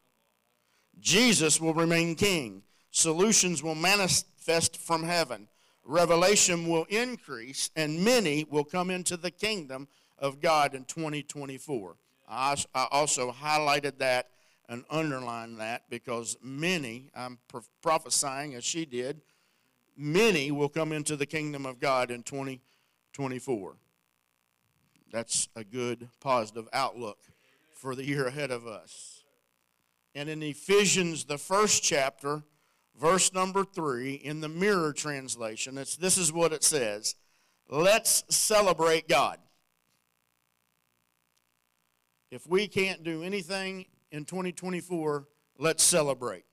Jesus 1.00 1.62
will 1.62 1.74
remain 1.74 2.16
king. 2.16 2.64
Solutions 2.92 3.64
will 3.64 3.76
manifest 3.76 4.76
from 4.76 5.04
heaven. 5.04 5.48
Revelation 5.84 6.68
will 6.68 6.86
increase, 6.86 7.72
and 7.76 8.04
many 8.04 8.46
will 8.50 8.64
come 8.64 8.90
into 8.90 9.18
the 9.18 9.32
kingdom 9.32 9.88
of 10.20 10.40
God 10.40 10.76
in 10.76 10.86
2024. 10.86 11.96
I 12.30 12.56
also 12.92 13.32
highlighted 13.32 13.98
that 13.98 14.30
and 14.70 14.86
underlined 14.90 15.60
that 15.60 15.84
because 15.90 16.38
many, 16.42 17.10
I'm 17.14 17.40
prophesying 17.82 18.56
as 18.56 18.64
she 18.64 18.86
did, 18.86 19.22
many 19.98 20.52
will 20.52 20.70
come 20.70 20.94
into 20.94 21.18
the 21.18 21.26
kingdom 21.26 21.66
of 21.66 21.80
God 21.80 22.10
in 22.10 22.24
2024. 22.24 23.76
That's 25.12 25.50
a 25.58 25.66
good, 25.66 26.08
positive 26.22 26.70
outlook 26.72 27.20
for 27.74 27.96
the 27.96 28.06
year 28.06 28.28
ahead 28.28 28.52
of 28.52 28.66
us. 28.66 29.26
And 30.16 30.30
in 30.30 30.42
Ephesians, 30.42 31.26
the 31.26 31.38
first 31.38 31.84
chapter, 31.84 32.44
verse 33.00 33.34
number 33.34 33.64
three, 33.64 34.16
in 34.16 34.42
the 34.42 34.50
mirror 34.50 34.94
translation, 34.94 35.78
it's, 35.78 35.96
this 35.96 36.18
is 36.18 36.32
what 36.32 36.54
it 36.54 36.64
says 36.64 37.16
Let's 37.70 38.24
celebrate 38.30 39.08
God. 39.08 39.38
If 42.32 42.48
we 42.48 42.68
can't 42.68 43.04
do 43.04 43.24
anything 43.24 43.86
in 44.12 44.26
2024, 44.26 45.28
let's 45.58 45.84
celebrate. 45.84 46.44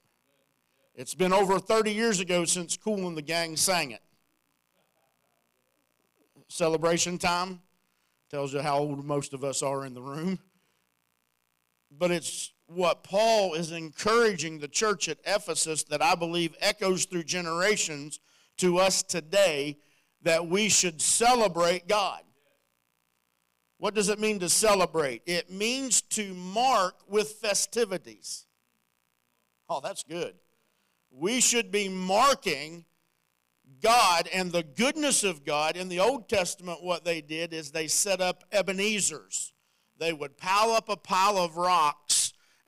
It's 0.94 1.14
been 1.14 1.32
over 1.32 1.58
30 1.58 1.92
years 1.92 2.18
ago 2.18 2.44
since 2.44 2.76
Kool 2.76 3.06
and 3.06 3.16
the 3.16 3.22
Gang 3.22 3.56
sang 3.56 3.92
it. 3.92 4.02
Celebration 6.48 7.18
time 7.18 7.60
tells 8.30 8.52
you 8.52 8.60
how 8.60 8.78
old 8.78 9.04
most 9.04 9.34
of 9.34 9.44
us 9.44 9.62
are 9.62 9.84
in 9.86 9.94
the 9.94 10.02
room 10.02 10.38
but 11.90 12.10
it's 12.10 12.52
what 12.68 13.02
Paul 13.02 13.54
is 13.54 13.72
encouraging 13.72 14.58
the 14.58 14.68
church 14.68 15.08
at 15.08 15.18
Ephesus 15.26 15.84
that 15.84 16.02
I 16.02 16.14
believe 16.14 16.54
echoes 16.60 17.06
through 17.06 17.24
generations 17.24 18.20
to 18.58 18.78
us 18.78 19.02
today 19.02 19.78
that 20.22 20.46
we 20.46 20.68
should 20.68 21.00
celebrate 21.00 21.88
God. 21.88 22.20
What 23.78 23.94
does 23.94 24.08
it 24.08 24.18
mean 24.18 24.40
to 24.40 24.48
celebrate? 24.48 25.22
It 25.24 25.50
means 25.50 26.02
to 26.02 26.34
mark 26.34 26.96
with 27.08 27.32
festivities. 27.32 28.46
Oh, 29.68 29.80
that's 29.80 30.02
good. 30.02 30.34
We 31.10 31.40
should 31.40 31.70
be 31.70 31.88
marking 31.88 32.84
God 33.80 34.28
and 34.32 34.50
the 34.50 34.62
goodness 34.62 35.24
of 35.24 35.44
God. 35.44 35.76
In 35.76 35.88
the 35.88 36.00
Old 36.00 36.28
Testament, 36.28 36.82
what 36.82 37.04
they 37.04 37.20
did 37.20 37.52
is 37.52 37.70
they 37.70 37.86
set 37.86 38.20
up 38.20 38.44
Ebenezer's 38.52 39.52
they 39.98 40.12
would 40.12 40.36
pile 40.36 40.70
up 40.70 40.88
a 40.88 40.96
pile 40.96 41.36
of 41.36 41.56
rocks 41.56 42.17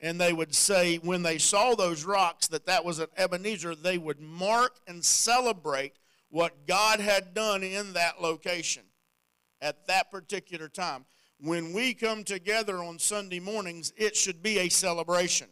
and 0.01 0.21
they 0.21 0.33
would 0.33 0.55
say 0.55 0.97
when 0.97 1.23
they 1.23 1.39
saw 1.39 1.75
those 1.75 2.05
rocks 2.05 2.49
that 2.49 2.67
that 2.67 2.85
was 2.85 2.99
an 2.99 3.09
Ebenezer, 3.17 3.75
they 3.75 3.99
would 3.99 4.21
mark 4.21 4.77
and 4.87 5.05
celebrate 5.05 5.93
what 6.31 6.67
God 6.67 7.01
had 7.01 7.35
done 7.35 7.63
in 7.63 7.93
that 7.93 8.23
location 8.23 8.85
at 9.61 9.87
that 9.87 10.11
particular 10.11 10.69
time. 10.69 11.05
When 11.39 11.73
we 11.73 11.95
come 11.95 12.25
together 12.25 12.79
on 12.79 12.99
Sunday 12.99 13.41
mornings, 13.41 13.93
it 13.97 14.17
should 14.17 14.43
be 14.43 14.59
a 14.59 14.69
celebration. 14.69 15.49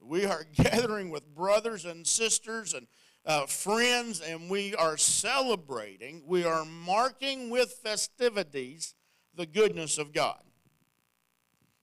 We 0.00 0.24
are 0.24 0.46
gathering 0.54 1.10
with 1.10 1.34
brothers 1.34 1.84
and 1.84 2.06
sisters 2.06 2.74
and 2.74 2.86
uh, 3.24 3.46
friends, 3.46 4.20
and 4.20 4.50
we 4.50 4.74
are 4.74 4.96
celebrating, 4.96 6.22
we 6.26 6.44
are 6.44 6.64
marking 6.64 7.50
with 7.50 7.72
festivities 7.72 8.94
the 9.34 9.46
goodness 9.46 9.96
of 9.96 10.12
God. 10.12 10.42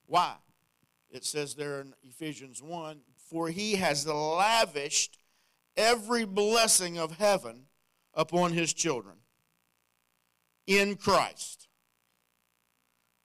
Why? 0.06 0.36
It 1.10 1.26
says 1.26 1.56
there 1.56 1.82
in 1.82 1.94
Ephesians 2.04 2.62
1 2.62 3.02
For 3.30 3.50
he 3.50 3.76
has 3.76 4.06
lavished 4.06 5.18
every 5.76 6.26
blessing 6.26 6.98
of 6.98 7.18
heaven 7.18 7.66
upon 8.14 8.54
his 8.54 8.74
children 8.74 9.18
in 10.68 10.96
Christ. 10.96 11.68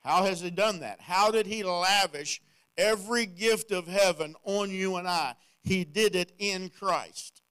How 0.00 0.24
has 0.24 0.40
he 0.40 0.50
done 0.50 0.80
that? 0.80 1.00
How 1.00 1.30
did 1.30 1.46
he 1.46 1.62
lavish 1.62 2.42
every 2.76 3.26
gift 3.26 3.70
of 3.70 3.86
heaven 3.86 4.34
on 4.44 4.70
you 4.70 4.96
and 4.96 5.08
I? 5.08 5.34
He 5.62 5.84
did 5.84 6.14
it 6.14 6.32
in 6.38 6.68
Christ. 6.68 7.42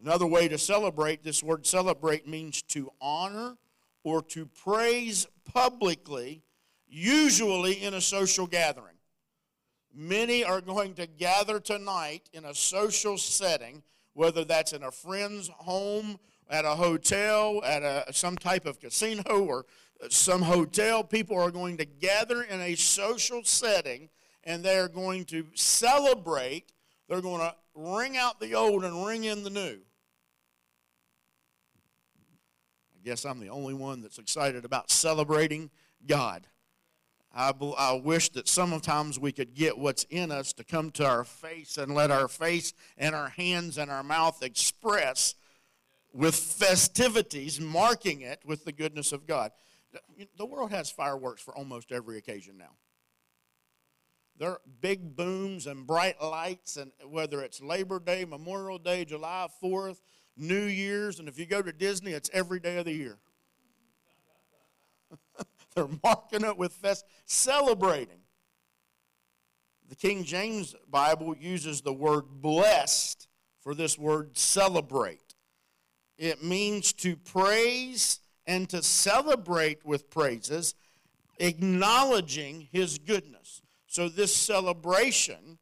Another 0.00 0.26
way 0.26 0.46
to 0.46 0.58
celebrate, 0.58 1.24
this 1.24 1.42
word 1.42 1.66
celebrate 1.66 2.28
means 2.28 2.62
to 2.62 2.90
honor 3.00 3.56
or 4.04 4.22
to 4.22 4.46
praise 4.46 5.26
publicly, 5.44 6.42
usually 6.86 7.82
in 7.82 7.94
a 7.94 8.00
social 8.00 8.46
gathering. 8.46 8.97
Many 10.00 10.44
are 10.44 10.60
going 10.60 10.94
to 10.94 11.08
gather 11.08 11.58
tonight 11.58 12.30
in 12.32 12.44
a 12.44 12.54
social 12.54 13.18
setting, 13.18 13.82
whether 14.12 14.44
that's 14.44 14.72
in 14.72 14.84
a 14.84 14.92
friend's 14.92 15.48
home, 15.48 16.20
at 16.48 16.64
a 16.64 16.76
hotel, 16.76 17.60
at 17.64 17.82
a, 17.82 18.04
some 18.12 18.36
type 18.36 18.64
of 18.64 18.78
casino, 18.78 19.44
or 19.44 19.66
some 20.08 20.42
hotel. 20.42 21.02
People 21.02 21.36
are 21.36 21.50
going 21.50 21.78
to 21.78 21.84
gather 21.84 22.44
in 22.44 22.60
a 22.60 22.76
social 22.76 23.42
setting 23.42 24.08
and 24.44 24.64
they're 24.64 24.88
going 24.88 25.24
to 25.24 25.48
celebrate. 25.54 26.72
They're 27.08 27.20
going 27.20 27.40
to 27.40 27.56
ring 27.74 28.16
out 28.16 28.38
the 28.38 28.54
old 28.54 28.84
and 28.84 29.04
ring 29.04 29.24
in 29.24 29.42
the 29.42 29.50
new. 29.50 29.78
I 32.94 33.04
guess 33.04 33.24
I'm 33.24 33.40
the 33.40 33.48
only 33.48 33.74
one 33.74 34.00
that's 34.02 34.18
excited 34.18 34.64
about 34.64 34.92
celebrating 34.92 35.70
God. 36.06 36.46
I, 37.34 37.52
I 37.78 37.92
wish 37.92 38.30
that 38.30 38.48
sometimes 38.48 39.18
we 39.18 39.32
could 39.32 39.54
get 39.54 39.78
what's 39.78 40.04
in 40.04 40.30
us 40.30 40.52
to 40.54 40.64
come 40.64 40.90
to 40.92 41.06
our 41.06 41.24
face 41.24 41.76
and 41.76 41.94
let 41.94 42.10
our 42.10 42.28
face 42.28 42.72
and 42.96 43.14
our 43.14 43.28
hands 43.28 43.78
and 43.78 43.90
our 43.90 44.02
mouth 44.02 44.42
express 44.42 45.34
with 46.12 46.34
festivities, 46.34 47.60
marking 47.60 48.22
it 48.22 48.40
with 48.44 48.64
the 48.64 48.72
goodness 48.72 49.12
of 49.12 49.26
God. 49.26 49.52
The 50.36 50.46
world 50.46 50.70
has 50.70 50.90
fireworks 50.90 51.42
for 51.42 51.56
almost 51.56 51.92
every 51.92 52.18
occasion 52.18 52.56
now. 52.58 52.72
There 54.38 54.50
are 54.50 54.60
big 54.80 55.16
booms 55.16 55.66
and 55.66 55.86
bright 55.86 56.22
lights, 56.22 56.76
and 56.76 56.92
whether 57.08 57.42
it's 57.42 57.60
Labor 57.60 57.98
Day, 57.98 58.24
Memorial 58.24 58.78
Day, 58.78 59.04
July 59.04 59.48
4th, 59.62 60.00
New 60.36 60.64
Year's, 60.64 61.18
and 61.18 61.28
if 61.28 61.38
you 61.38 61.46
go 61.46 61.60
to 61.60 61.72
Disney, 61.72 62.12
it's 62.12 62.30
every 62.32 62.60
day 62.60 62.78
of 62.78 62.84
the 62.84 62.92
year. 62.92 63.18
They're 65.78 65.98
marking 66.02 66.44
it 66.44 66.58
with 66.58 66.72
fest, 66.72 67.04
celebrating. 67.24 68.18
The 69.88 69.94
King 69.94 70.24
James 70.24 70.74
Bible 70.90 71.36
uses 71.38 71.80
the 71.80 71.92
word 71.92 72.24
blessed 72.42 73.28
for 73.60 73.74
this 73.74 73.96
word 73.96 74.36
celebrate. 74.36 75.34
It 76.16 76.42
means 76.42 76.92
to 76.94 77.16
praise 77.16 78.18
and 78.44 78.68
to 78.70 78.82
celebrate 78.82 79.86
with 79.86 80.10
praises, 80.10 80.74
acknowledging 81.38 82.68
his 82.72 82.98
goodness. 82.98 83.62
So, 83.86 84.08
this 84.08 84.34
celebration 84.34 85.58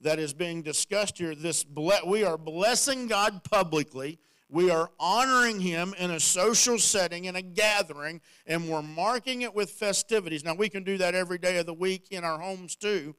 that 0.00 0.18
is 0.18 0.32
being 0.32 0.62
discussed 0.62 1.18
here, 1.18 1.34
this 1.34 1.62
ble- 1.62 2.06
we 2.06 2.24
are 2.24 2.38
blessing 2.38 3.06
God 3.06 3.44
publicly. 3.44 4.18
We 4.50 4.70
are 4.70 4.90
honoring 4.98 5.60
him 5.60 5.94
in 5.98 6.10
a 6.10 6.20
social 6.20 6.78
setting, 6.78 7.26
in 7.26 7.36
a 7.36 7.42
gathering, 7.42 8.22
and 8.46 8.68
we're 8.68 8.82
marking 8.82 9.42
it 9.42 9.54
with 9.54 9.70
festivities. 9.70 10.42
Now, 10.42 10.54
we 10.54 10.70
can 10.70 10.84
do 10.84 10.96
that 10.98 11.14
every 11.14 11.36
day 11.36 11.58
of 11.58 11.66
the 11.66 11.74
week 11.74 12.06
in 12.10 12.24
our 12.24 12.38
homes 12.38 12.74
too, 12.74 13.14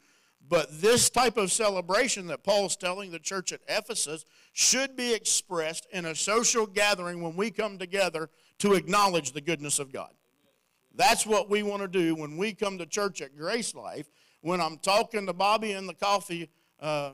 but 0.48 0.82
this 0.82 1.12
type 1.12 1.38
of 1.38 1.52
celebration 1.52 2.26
that 2.28 2.44
Paul's 2.44 2.76
telling 2.76 3.12
the 3.12 3.20
church 3.20 3.54
at 3.54 3.62
Ephesus 3.68 4.26
should 4.54 4.96
be 4.96 5.14
expressed 5.14 5.86
in 5.92 6.06
a 6.06 6.16
social 6.16 6.66
gathering 6.66 7.22
when 7.22 7.36
we 7.36 7.52
come 7.52 7.78
together 7.78 8.30
to 8.58 8.74
acknowledge 8.74 9.32
the 9.32 9.42
goodness 9.42 9.78
of 9.78 9.94
God. 9.94 10.12
That's 10.96 11.28
what 11.28 11.48
we 11.48 11.62
want 11.62 11.84
to 11.84 11.88
do 11.88 12.16
when 12.16 12.38
we 12.38 12.54
come 12.54 12.80
to 12.80 12.86
church 12.88 13.22
at 13.22 13.38
Grace 13.38 13.76
Life. 13.76 14.10
When 14.42 14.60
I'm 14.60 14.78
talking 14.78 15.28
to 15.28 15.34
Bobby 15.34 15.74
in 15.74 15.86
the 15.86 15.94
coffee 15.94 16.50
uh, 16.80 17.12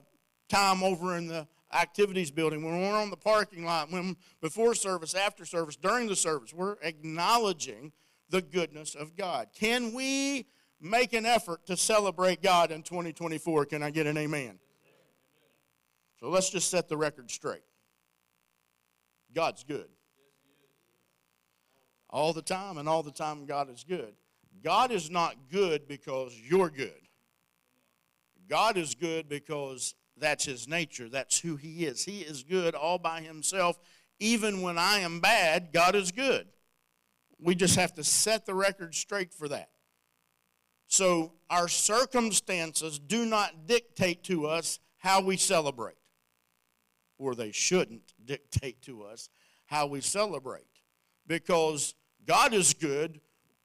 time 0.47 0.83
over 0.83 1.17
in 1.17 1.27
the 1.27 1.47
activities 1.75 2.31
building, 2.31 2.63
when 2.63 2.81
we're 2.81 2.97
on 2.97 3.09
the 3.09 3.17
parking 3.17 3.65
lot, 3.65 3.91
when 3.91 4.15
before 4.41 4.73
service, 4.73 5.13
after 5.13 5.45
service, 5.45 5.75
during 5.75 6.07
the 6.07 6.15
service, 6.15 6.53
we're 6.53 6.77
acknowledging 6.81 7.91
the 8.29 8.41
goodness 8.41 8.95
of 8.95 9.15
God. 9.15 9.49
Can 9.53 9.93
we 9.93 10.47
make 10.79 11.13
an 11.13 11.25
effort 11.25 11.65
to 11.65 11.77
celebrate 11.77 12.41
God 12.41 12.71
in 12.71 12.83
2024. 12.83 13.65
Can 13.65 13.83
I 13.83 13.89
get 13.89 14.07
an 14.07 14.17
amen? 14.17 14.59
So 16.19 16.29
let's 16.29 16.49
just 16.49 16.69
set 16.69 16.87
the 16.87 16.97
record 16.97 17.29
straight. 17.31 17.63
God's 19.33 19.63
good. 19.63 19.87
All 22.09 22.31
the 22.31 22.41
time, 22.41 22.77
and 22.77 22.87
all 22.87 23.03
the 23.03 23.11
time, 23.11 23.45
God 23.45 23.69
is 23.69 23.83
good. 23.83 24.13
God 24.63 24.91
is 24.91 25.09
not 25.09 25.35
good 25.51 25.87
because 25.87 26.39
you're 26.39 26.69
good. 26.69 26.91
God 28.47 28.77
is 28.77 28.95
good 28.95 29.27
because 29.27 29.95
that's 30.17 30.45
His 30.45 30.67
nature, 30.67 31.09
that's 31.09 31.39
who 31.39 31.55
He 31.55 31.85
is. 31.85 32.05
He 32.05 32.19
is 32.19 32.43
good 32.43 32.75
all 32.75 32.97
by 32.97 33.21
Himself. 33.21 33.79
Even 34.19 34.61
when 34.61 34.77
I 34.77 34.99
am 34.99 35.19
bad, 35.19 35.69
God 35.73 35.95
is 35.95 36.11
good. 36.11 36.47
We 37.39 37.55
just 37.55 37.75
have 37.75 37.93
to 37.95 38.03
set 38.03 38.45
the 38.45 38.55
record 38.55 38.95
straight 38.95 39.33
for 39.33 39.47
that. 39.49 39.69
So 40.87 41.33
our 41.49 41.67
circumstances 41.67 42.97
do 42.97 43.25
not 43.25 43.67
dictate 43.67 44.23
to 44.25 44.45
us 44.45 44.79
how 44.97 45.21
we 45.21 45.35
celebrate, 45.35 45.97
or 47.17 47.35
they 47.35 47.51
shouldn't 47.51 48.13
dictate 48.23 48.81
to 48.83 49.03
us 49.03 49.29
how 49.65 49.87
we 49.87 49.99
celebrate. 49.99 50.63
Because 51.27 51.95
God 52.25 52.53
is 52.53 52.73
good 52.73 53.19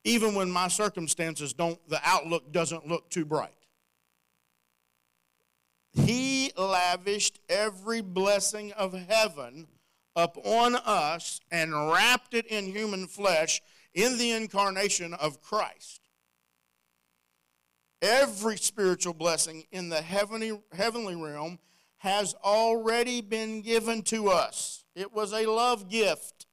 even 0.04 0.34
when 0.34 0.50
my 0.50 0.68
circumstances 0.68 1.52
don't, 1.52 1.78
the 1.88 2.00
outlook 2.04 2.52
doesn't 2.52 2.86
look 2.86 3.10
too 3.10 3.24
bright. 3.24 3.54
He 5.92 6.52
lavished 6.56 7.40
every 7.48 8.00
blessing 8.00 8.72
of 8.72 8.92
heaven 8.92 9.66
upon 10.14 10.76
us 10.76 11.40
and 11.50 11.72
wrapped 11.90 12.34
it 12.34 12.46
in 12.46 12.66
human 12.66 13.06
flesh 13.06 13.60
in 13.94 14.18
the 14.18 14.32
incarnation 14.32 15.14
of 15.14 15.40
Christ 15.40 16.00
every 18.02 18.56
spiritual 18.56 19.14
blessing 19.14 19.64
in 19.70 19.88
the 19.88 20.00
heavenly, 20.00 20.58
heavenly 20.72 21.16
realm 21.16 21.58
has 21.98 22.34
already 22.44 23.20
been 23.20 23.60
given 23.60 24.02
to 24.02 24.28
us. 24.28 24.84
It 24.94 25.12
was 25.12 25.32
a 25.32 25.46
love 25.46 25.90
gift. 25.90 26.46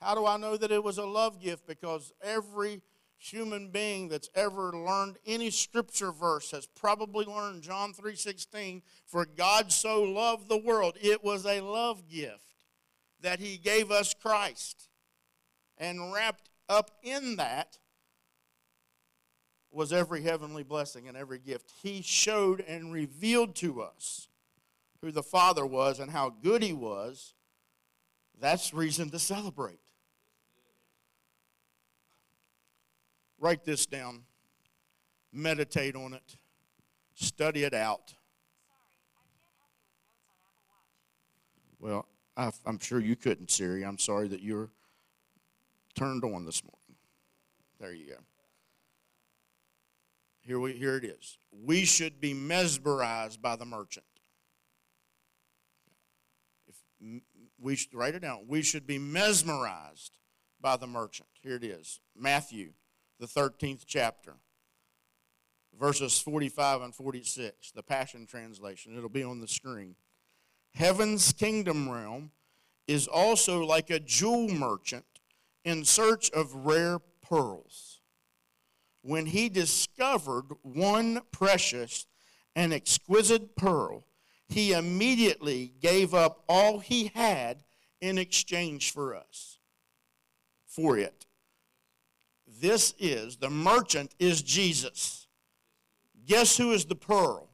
How 0.00 0.14
do 0.14 0.26
I 0.26 0.36
know 0.36 0.56
that 0.56 0.72
it 0.72 0.82
was 0.82 0.98
a 0.98 1.06
love 1.06 1.40
gift? 1.40 1.66
Because 1.66 2.12
every 2.22 2.80
human 3.18 3.70
being 3.70 4.08
that's 4.08 4.30
ever 4.34 4.72
learned 4.72 5.18
any 5.26 5.50
scripture 5.50 6.12
verse 6.12 6.52
has 6.52 6.66
probably 6.66 7.24
learned 7.24 7.62
John 7.62 7.92
3:16 7.92 8.82
for 9.06 9.26
God 9.26 9.72
so 9.72 10.02
loved 10.02 10.48
the 10.48 10.56
world 10.56 10.96
it 11.00 11.22
was 11.24 11.44
a 11.44 11.60
love 11.60 12.08
gift 12.08 12.64
that 13.20 13.40
he 13.40 13.58
gave 13.58 13.90
us 13.90 14.14
Christ 14.14 14.88
and 15.76 16.12
wrapped 16.12 16.48
up 16.68 16.92
in 17.02 17.36
that 17.36 17.78
was 19.70 19.92
every 19.92 20.22
heavenly 20.22 20.62
blessing 20.62 21.08
and 21.08 21.16
every 21.16 21.38
gift. 21.38 21.72
He 21.82 22.02
showed 22.02 22.60
and 22.60 22.92
revealed 22.92 23.54
to 23.56 23.82
us 23.82 24.28
who 25.00 25.12
the 25.12 25.22
Father 25.22 25.66
was 25.66 26.00
and 26.00 26.10
how 26.10 26.30
good 26.30 26.62
He 26.62 26.72
was. 26.72 27.34
That's 28.40 28.72
reason 28.72 29.10
to 29.10 29.18
celebrate. 29.18 29.80
Write 33.40 33.64
this 33.64 33.86
down, 33.86 34.22
meditate 35.32 35.94
on 35.94 36.12
it, 36.12 36.36
study 37.14 37.64
it 37.64 37.74
out. 37.74 38.14
Well, 41.78 42.06
I'm 42.36 42.78
sure 42.80 43.00
you 43.00 43.16
couldn't, 43.16 43.50
Siri. 43.50 43.84
I'm 43.84 43.98
sorry 43.98 44.28
that 44.28 44.42
you're 44.42 44.70
turned 45.94 46.24
on 46.24 46.44
this 46.44 46.62
morning. 46.64 47.00
There 47.80 47.92
you 47.92 48.06
go. 48.10 48.18
Here, 50.40 50.58
we, 50.58 50.72
here 50.72 50.96
it 50.96 51.04
is. 51.04 51.38
We 51.52 51.84
should 51.84 52.20
be 52.20 52.32
mesmerized 52.32 53.42
by 53.42 53.56
the 53.56 53.66
merchant. 53.66 54.06
If 56.66 56.76
we 57.60 57.76
should 57.76 57.94
write 57.94 58.14
it 58.14 58.20
down. 58.20 58.46
We 58.48 58.62
should 58.62 58.86
be 58.86 58.98
mesmerized 58.98 60.16
by 60.60 60.76
the 60.76 60.86
merchant. 60.86 61.28
Here 61.42 61.56
it 61.56 61.64
is. 61.64 62.00
Matthew, 62.16 62.72
the 63.18 63.26
13th 63.26 63.82
chapter. 63.86 64.34
Verses 65.78 66.18
45 66.18 66.82
and 66.82 66.94
46, 66.94 67.70
the 67.72 67.82
Passion 67.82 68.26
Translation. 68.26 68.96
It'll 68.96 69.08
be 69.08 69.22
on 69.22 69.40
the 69.40 69.48
screen. 69.48 69.94
Heaven's 70.74 71.32
kingdom 71.32 71.88
realm 71.88 72.32
is 72.86 73.06
also 73.06 73.64
like 73.64 73.90
a 73.90 74.00
jewel 74.00 74.48
merchant 74.48 75.04
in 75.64 75.84
search 75.84 76.30
of 76.30 76.54
rare 76.54 76.98
pearls. 76.98 78.00
When 79.02 79.26
he 79.26 79.48
discovered 79.48 80.46
one 80.62 81.20
precious 81.30 82.06
and 82.56 82.72
exquisite 82.72 83.54
pearl, 83.54 84.04
he 84.48 84.72
immediately 84.72 85.72
gave 85.80 86.14
up 86.14 86.42
all 86.48 86.80
he 86.80 87.12
had 87.14 87.62
in 88.00 88.18
exchange 88.18 88.92
for 88.92 89.14
us, 89.14 89.58
for 90.66 90.98
it. 90.98 91.27
This 92.60 92.94
is, 92.98 93.36
the 93.36 93.50
merchant 93.50 94.14
is 94.18 94.42
Jesus. 94.42 95.26
Guess 96.26 96.56
who 96.56 96.72
is 96.72 96.86
the 96.86 96.94
pearl? 96.94 97.50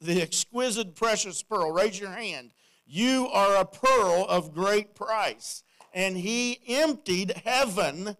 The 0.00 0.22
exquisite, 0.22 0.94
precious 0.94 1.42
pearl. 1.42 1.72
Raise 1.72 1.98
your 1.98 2.10
hand. 2.10 2.52
You 2.86 3.28
are 3.28 3.56
a 3.56 3.64
pearl 3.64 4.24
of 4.28 4.54
great 4.54 4.94
price. 4.94 5.62
And 5.92 6.16
he 6.16 6.60
emptied 6.68 7.42
heaven 7.44 8.16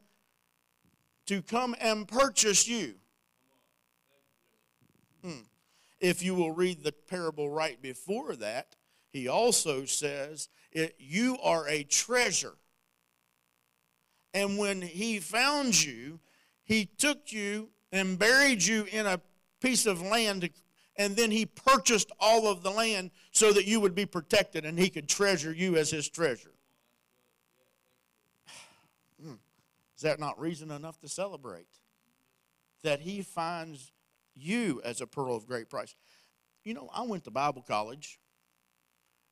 to 1.27 1.43
come 1.43 1.75
and 1.81 2.09
purchase 2.09 2.67
you. 2.67 2.95
Hmm. 5.23 5.43
If 6.01 6.23
you 6.23 6.35
will 6.35 6.53
read 6.53 6.83
the 6.83 6.93
parable 6.93 7.51
right 7.51 7.81
before 7.81 8.37
that, 8.37 8.77
he 9.11 9.29
also 9.29 9.85
says, 9.85 10.49
You 10.99 11.39
are 11.43 11.69
a 11.69 11.83
treasure. 11.85 12.55
And 14.35 14.59
when 14.59 14.83
he 14.83 15.19
found 15.21 15.83
you, 15.83 16.21
he 16.65 16.87
took 16.87 17.33
you 17.33 17.71
and 17.91 18.19
buried 18.19 18.63
you 18.63 18.87
in 18.91 19.07
a 19.07 19.21
piece 19.61 19.87
of 19.87 20.03
land 20.03 20.51
and 20.99 21.15
then 21.15 21.31
he 21.31 21.47
purchased 21.47 22.11
all 22.19 22.49
of 22.49 22.65
the 22.65 22.71
land 22.71 23.13
so 23.31 23.53
that 23.53 23.67
you 23.67 23.79
would 23.79 23.95
be 23.95 24.05
protected 24.05 24.65
and 24.65 24.77
he 24.79 24.91
could 24.91 25.09
treasure 25.09 25.53
you 25.53 25.77
as 25.77 25.91
his 25.91 26.09
treasure. 26.09 26.51
Is 29.25 30.03
that 30.03 30.19
not 30.19 30.39
reason 30.41 30.73
enough 30.73 30.99
to 31.01 31.09
celebrate? 31.09 31.69
That 32.83 33.01
he 33.01 33.23
finds 33.23 33.93
you 34.35 34.83
as 34.85 35.01
a 35.01 35.07
pearl 35.07 35.37
of 35.37 35.47
great 35.47 35.71
price. 35.71 35.95
You 36.65 36.75
know, 36.75 36.91
I 36.93 37.03
went 37.03 37.25
to 37.25 37.31
Bible 37.31 37.63
college, 37.63 38.19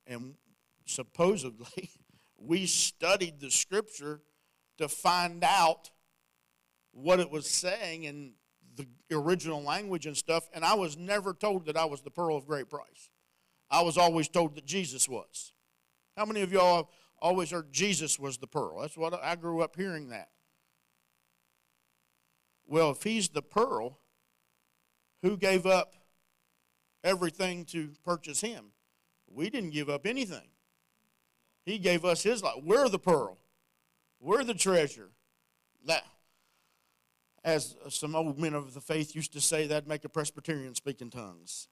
and 0.07 0.37
supposedly 0.85 1.91
we 2.39 2.67
studied 2.67 3.41
the 3.41 3.51
scripture 3.51 4.21
to 4.79 4.89
find 4.89 5.43
out 5.45 5.91
what 6.93 7.21
it 7.21 7.31
was 7.31 7.49
saying 7.49 8.05
in 8.05 8.33
the 8.77 8.87
original 9.11 9.63
language 9.63 10.07
and 10.07 10.17
stuff, 10.17 10.49
and 10.53 10.65
I 10.65 10.75
was 10.75 10.97
never 10.97 11.33
told 11.33 11.67
that 11.67 11.77
I 11.77 11.85
was 11.85 12.03
the 12.03 12.11
pearl 12.11 12.37
of 12.37 12.47
great 12.47 12.69
price. 12.69 13.11
I 13.71 13.83
was 13.83 13.99
always 13.99 14.29
told 14.29 14.55
that 14.57 14.67
Jesus 14.67 15.09
was. 15.09 15.53
How 16.17 16.25
many 16.25 16.43
of 16.43 16.53
y'all 16.53 16.91
always 17.21 17.51
heard 17.51 17.73
Jesus 17.73 18.19
was 18.19 18.39
the 18.39 18.47
pearl? 18.47 18.81
That's 18.81 18.97
what 18.97 19.15
I 19.23 19.37
grew 19.37 19.61
up 19.61 19.77
hearing 19.77 20.11
that. 20.11 20.29
Well, 22.67 22.91
if 22.91 23.03
he's 23.03 23.29
the 23.29 23.43
pearl, 23.43 23.99
who 25.23 25.37
gave 25.37 25.67
up 25.67 25.95
everything 27.05 27.65
to 27.67 27.91
purchase 28.05 28.41
him? 28.41 28.73
We 29.29 29.51
didn't 29.51 29.71
give 29.71 29.89
up 29.89 30.07
anything. 30.07 30.49
He 31.65 31.79
gave 31.79 32.05
us 32.05 32.23
his 32.23 32.43
life. 32.43 32.63
We're 32.63 32.89
the 32.89 32.99
pearl. 32.99 33.39
We're 34.21 34.45
the 34.45 34.55
treasure. 34.55 35.11
That 35.85 36.05
as 37.47 37.77
some 37.91 38.17
old 38.17 38.41
men 38.41 38.55
of 38.55 38.75
the 38.75 38.81
faith 38.81 39.15
used 39.15 39.33
to 39.35 39.41
say, 39.41 39.69
that'd 39.69 39.89
make 39.89 40.05
a 40.05 40.09
Presbyterian 40.09 40.75
speak 40.75 41.01
in 41.01 41.11
tongues. 41.11 41.69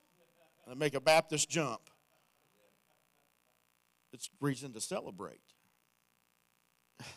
That'd 0.64 0.78
make 0.78 0.94
a 0.94 1.00
Baptist 1.00 1.50
jump. 1.50 1.90
It's 4.12 4.30
reason 4.40 4.72
to 4.72 4.80
celebrate. 4.80 5.40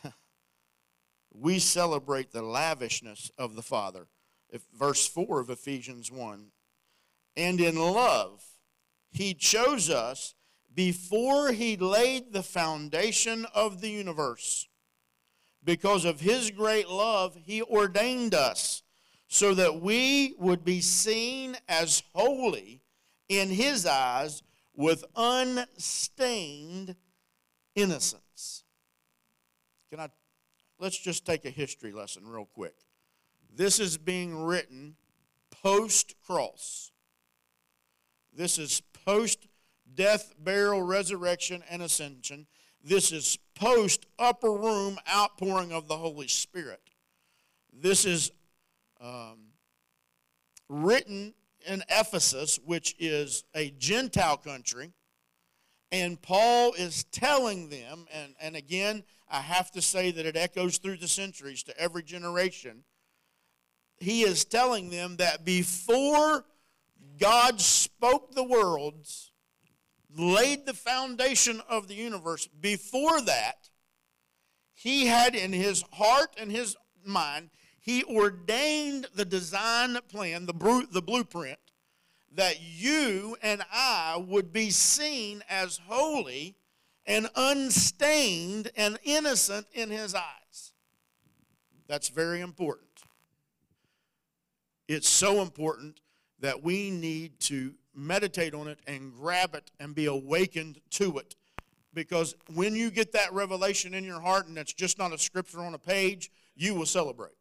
we 1.32 1.60
celebrate 1.60 2.32
the 2.32 2.42
lavishness 2.42 3.30
of 3.38 3.56
the 3.56 3.62
Father. 3.62 4.08
If 4.50 4.64
verse 4.74 5.08
4 5.08 5.40
of 5.40 5.52
Ephesians 5.52 6.12
1. 6.12 6.48
And 7.36 7.62
in 7.62 7.76
love, 7.76 8.44
he 9.12 9.36
chose 9.36 9.92
us 9.92 10.34
before 10.74 11.52
he 11.52 11.78
laid 11.78 12.34
the 12.34 12.42
foundation 12.42 13.46
of 13.54 13.82
the 13.82 13.90
universe 13.90 14.68
because 15.64 16.06
of 16.06 16.20
his 16.20 16.52
great 16.52 16.90
love, 16.90 17.38
he 17.44 17.62
ordained 17.62 18.34
us 18.34 18.84
so 19.28 19.54
that 19.54 19.82
we 19.82 20.36
would 20.40 20.64
be 20.64 20.82
seen 20.82 21.58
as 21.68 22.04
holy 22.14 22.82
in 23.28 23.50
his 23.50 23.86
eyes 23.86 24.42
with 24.74 25.04
unstained 25.16 26.96
innocence. 27.76 28.64
Can 29.90 30.00
I 30.00 30.10
let's 30.80 30.98
just 30.98 31.26
take 31.26 31.46
a 31.46 31.50
history 31.50 31.92
lesson 31.92 32.28
real 32.28 32.46
quick. 32.46 32.76
This 33.54 33.80
is 33.80 33.98
being 33.98 34.44
written 34.44 34.96
post 35.50 36.16
cross. 36.26 36.92
This 38.34 38.60
is 38.60 38.82
post 39.06 39.48
death, 39.96 40.34
burial, 40.38 40.82
resurrection, 40.82 41.64
and 41.70 41.82
ascension. 41.82 42.46
This 42.84 43.12
is 43.12 43.38
post 43.56 44.06
upper 44.18 44.52
room 44.52 44.98
outpouring 45.14 45.72
of 45.72 45.88
the 45.88 45.98
Holy 45.98 46.28
Spirit. 46.28 46.82
This 47.74 48.06
is 48.06 48.32
um, 49.02 49.50
written 50.70 51.34
in 51.66 51.84
Ephesus, 51.90 52.60
which 52.66 52.96
is 53.00 53.44
a 53.56 53.72
Gentile 53.72 54.38
country. 54.38 54.92
And 55.92 56.22
Paul 56.22 56.74
is 56.74 57.06
telling 57.06 57.70
them, 57.70 58.08
and, 58.12 58.36
and 58.42 58.56
again, 58.56 59.04
I 59.30 59.42
have 59.42 59.72
to 59.72 59.82
say 59.82 60.12
that 60.12 60.26
it 60.26 60.36
echoes 60.36 60.78
through 60.78 60.98
the 60.98 61.08
centuries 61.08 61.64
to 61.64 61.80
every 61.80 62.04
generation. 62.04 62.84
He 63.98 64.24
is 64.24 64.46
telling 64.46 64.90
them 64.90 65.18
that 65.18 65.46
before 65.46 66.46
God 67.20 67.60
spoke 67.62 68.34
the 68.34 68.44
worlds, 68.44 69.32
laid 70.16 70.66
the 70.66 70.74
foundation 70.74 71.62
of 71.70 71.88
the 71.88 71.96
universe, 71.96 72.48
before 72.48 73.22
that, 73.22 73.70
he 74.74 75.08
had 75.08 75.36
in 75.36 75.54
his 75.54 75.84
heart 75.94 76.36
and 76.38 76.52
his 76.52 76.76
mind, 77.04 77.50
he 77.80 78.04
ordained 78.04 79.08
the 79.16 79.26
design 79.26 79.98
plan, 80.10 80.46
the, 80.46 80.88
the 80.92 81.02
blueprint, 81.02 81.60
that 82.34 82.62
you 82.62 83.38
and 83.42 83.64
I 83.72 84.24
would 84.28 84.54
be 84.54 84.70
seen 84.70 85.44
as 85.50 85.80
holy 85.88 86.56
and 87.06 87.30
unstained 87.36 88.70
and 88.76 89.00
innocent 89.04 89.68
in 89.74 89.90
his 89.90 90.14
eyes. 90.14 90.74
That's 91.88 92.10
very 92.10 92.42
important. 92.42 92.88
It's 94.88 95.10
so 95.10 95.42
important 95.42 96.02
that 96.40 96.64
we 96.64 96.92
need 96.92 97.40
to 97.42 97.74
meditate 97.98 98.54
on 98.54 98.68
it 98.68 98.80
and 98.88 99.12
grab 99.14 99.56
it 99.56 99.72
and 99.80 99.96
be 99.96 100.06
awakened 100.06 100.80
to 100.92 101.18
it. 101.18 101.36
Because 101.94 102.36
when 102.54 102.76
you 102.76 102.92
get 102.92 103.12
that 103.14 103.34
revelation 103.34 103.96
in 103.96 104.04
your 104.04 104.22
heart 104.22 104.48
and 104.48 104.58
it's 104.58 104.74
just 104.74 105.00
not 105.00 105.14
a 105.14 105.18
scripture 105.18 105.62
on 105.62 105.74
a 105.74 105.80
page, 105.80 106.30
you 106.56 106.76
will 106.76 106.86
celebrate. 106.86 107.34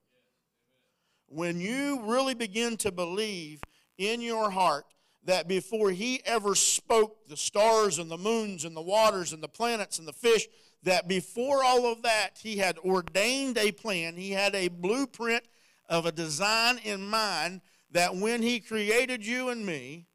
When 1.28 1.60
you 1.60 2.00
really 2.04 2.34
begin 2.34 2.76
to 2.78 2.90
believe 2.90 3.60
in 3.98 4.20
your 4.22 4.50
heart 4.50 4.86
that 5.24 5.46
before 5.46 5.90
he 5.90 6.22
ever 6.24 6.54
spoke 6.54 7.26
the 7.28 7.36
stars 7.36 7.98
and 7.98 8.10
the 8.10 8.16
moons 8.16 8.64
and 8.64 8.74
the 8.74 8.80
waters 8.80 9.32
and 9.32 9.42
the 9.42 9.48
planets 9.48 9.98
and 9.98 10.08
the 10.08 10.12
fish, 10.12 10.46
that 10.84 11.08
before 11.08 11.64
all 11.64 11.84
of 11.90 12.02
that, 12.02 12.38
he 12.40 12.56
had 12.56 12.78
ordained 12.78 13.58
a 13.58 13.72
plan, 13.72 14.16
he 14.16 14.30
had 14.30 14.54
a 14.54 14.68
blueprint 14.68 15.44
of 15.88 16.06
a 16.06 16.12
design 16.12 16.78
in 16.84 17.06
mind 17.06 17.60
that 17.90 18.14
when 18.14 18.42
he 18.42 18.60
created 18.60 19.26
you 19.26 19.48
and 19.48 19.66
me, 19.66 20.06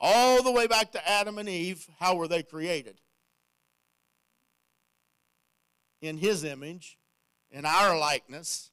all 0.00 0.42
the 0.42 0.52
way 0.52 0.66
back 0.66 0.92
to 0.92 1.08
Adam 1.08 1.38
and 1.38 1.48
Eve, 1.48 1.86
how 1.98 2.16
were 2.16 2.28
they 2.28 2.42
created? 2.42 3.00
In 6.00 6.18
his 6.18 6.44
image, 6.44 6.98
in 7.50 7.64
our 7.64 7.98
likeness. 7.98 8.70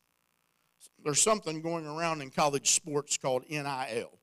There's 1.04 1.22
something 1.22 1.62
going 1.62 1.86
around 1.86 2.22
in 2.22 2.30
college 2.30 2.72
sports 2.72 3.18
called 3.18 3.44
NIL 3.50 4.20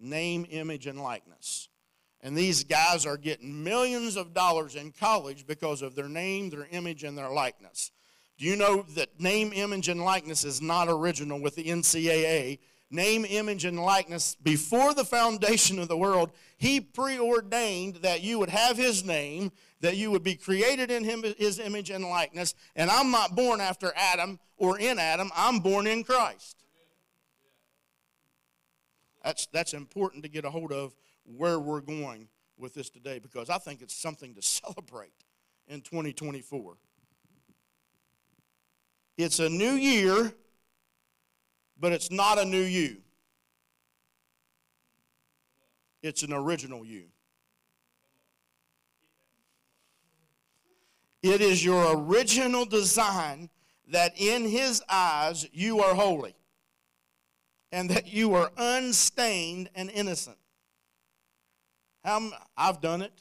name, 0.00 0.46
image, 0.50 0.86
and 0.86 1.00
likeness. 1.02 1.68
And 2.20 2.36
these 2.36 2.64
guys 2.64 3.06
are 3.06 3.16
getting 3.16 3.62
millions 3.62 4.16
of 4.16 4.34
dollars 4.34 4.74
in 4.74 4.92
college 4.92 5.46
because 5.46 5.82
of 5.82 5.94
their 5.94 6.08
name, 6.08 6.50
their 6.50 6.68
image, 6.70 7.04
and 7.04 7.16
their 7.16 7.30
likeness. 7.30 7.90
Do 8.38 8.44
you 8.44 8.56
know 8.56 8.82
that 8.94 9.20
name, 9.20 9.52
image, 9.52 9.88
and 9.88 10.00
likeness 10.00 10.44
is 10.44 10.62
not 10.62 10.88
original 10.88 11.40
with 11.40 11.56
the 11.56 11.64
NCAA? 11.64 12.58
Name, 12.90 13.24
image, 13.24 13.64
and 13.64 13.78
likeness 13.78 14.34
before 14.36 14.94
the 14.94 15.04
foundation 15.04 15.78
of 15.78 15.88
the 15.88 15.96
world. 15.96 16.30
He 16.56 16.80
preordained 16.80 17.96
that 17.96 18.22
you 18.22 18.38
would 18.38 18.48
have 18.48 18.76
his 18.76 19.04
name, 19.04 19.52
that 19.80 19.96
you 19.96 20.10
would 20.10 20.22
be 20.22 20.34
created 20.34 20.90
in 20.90 21.04
him, 21.04 21.22
his 21.36 21.58
image 21.58 21.90
and 21.90 22.04
likeness. 22.04 22.54
And 22.74 22.90
I'm 22.90 23.10
not 23.10 23.36
born 23.36 23.60
after 23.60 23.92
Adam 23.94 24.38
or 24.56 24.78
in 24.78 24.98
Adam, 24.98 25.30
I'm 25.36 25.60
born 25.60 25.86
in 25.86 26.02
Christ. 26.02 26.56
That's, 29.22 29.46
that's 29.46 29.74
important 29.74 30.22
to 30.24 30.28
get 30.28 30.44
a 30.44 30.50
hold 30.50 30.72
of 30.72 30.94
where 31.24 31.58
we're 31.58 31.80
going 31.80 32.28
with 32.56 32.74
this 32.74 32.90
today 32.90 33.18
because 33.18 33.50
I 33.50 33.58
think 33.58 33.82
it's 33.82 33.94
something 33.94 34.34
to 34.34 34.42
celebrate 34.42 35.12
in 35.68 35.80
2024. 35.82 36.76
It's 39.16 39.40
a 39.40 39.48
new 39.48 39.72
year, 39.72 40.32
but 41.78 41.92
it's 41.92 42.10
not 42.10 42.38
a 42.38 42.44
new 42.44 42.62
you. 42.62 42.98
It's 46.02 46.22
an 46.22 46.32
original 46.32 46.84
you. 46.84 47.04
It 51.22 51.40
is 51.40 51.64
your 51.64 51.96
original 51.96 52.64
design 52.64 53.50
that 53.88 54.12
in 54.16 54.44
His 54.44 54.82
eyes 54.88 55.46
you 55.52 55.80
are 55.80 55.94
holy 55.94 56.34
and 57.72 57.90
that 57.90 58.06
you 58.06 58.34
are 58.34 58.50
unstained 58.56 59.70
and 59.74 59.90
innocent. 59.90 60.36
I've 62.04 62.80
done 62.80 63.02
it, 63.02 63.12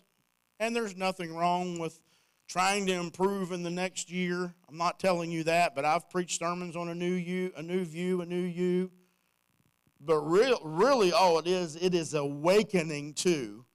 and 0.59 0.75
there's 0.75 0.95
nothing 0.95 1.35
wrong 1.35 1.79
with 1.79 1.99
trying 2.47 2.85
to 2.87 2.93
improve 2.93 3.51
in 3.51 3.63
the 3.63 3.69
next 3.69 4.09
year. 4.09 4.53
I'm 4.69 4.77
not 4.77 4.99
telling 4.99 5.31
you 5.31 5.43
that, 5.43 5.75
but 5.75 5.85
I've 5.85 6.09
preached 6.09 6.39
sermons 6.39 6.75
on 6.75 6.89
a 6.89 6.95
new 6.95 7.13
you, 7.13 7.51
a 7.57 7.61
new 7.61 7.83
view, 7.83 8.21
a 8.21 8.25
new 8.25 8.35
you. 8.35 8.91
But 9.99 10.19
real, 10.21 10.59
really, 10.63 11.11
all 11.11 11.39
it 11.39 11.47
is, 11.47 11.75
it 11.75 11.93
is 11.93 12.13
awakening 12.13 13.15
to 13.15 13.65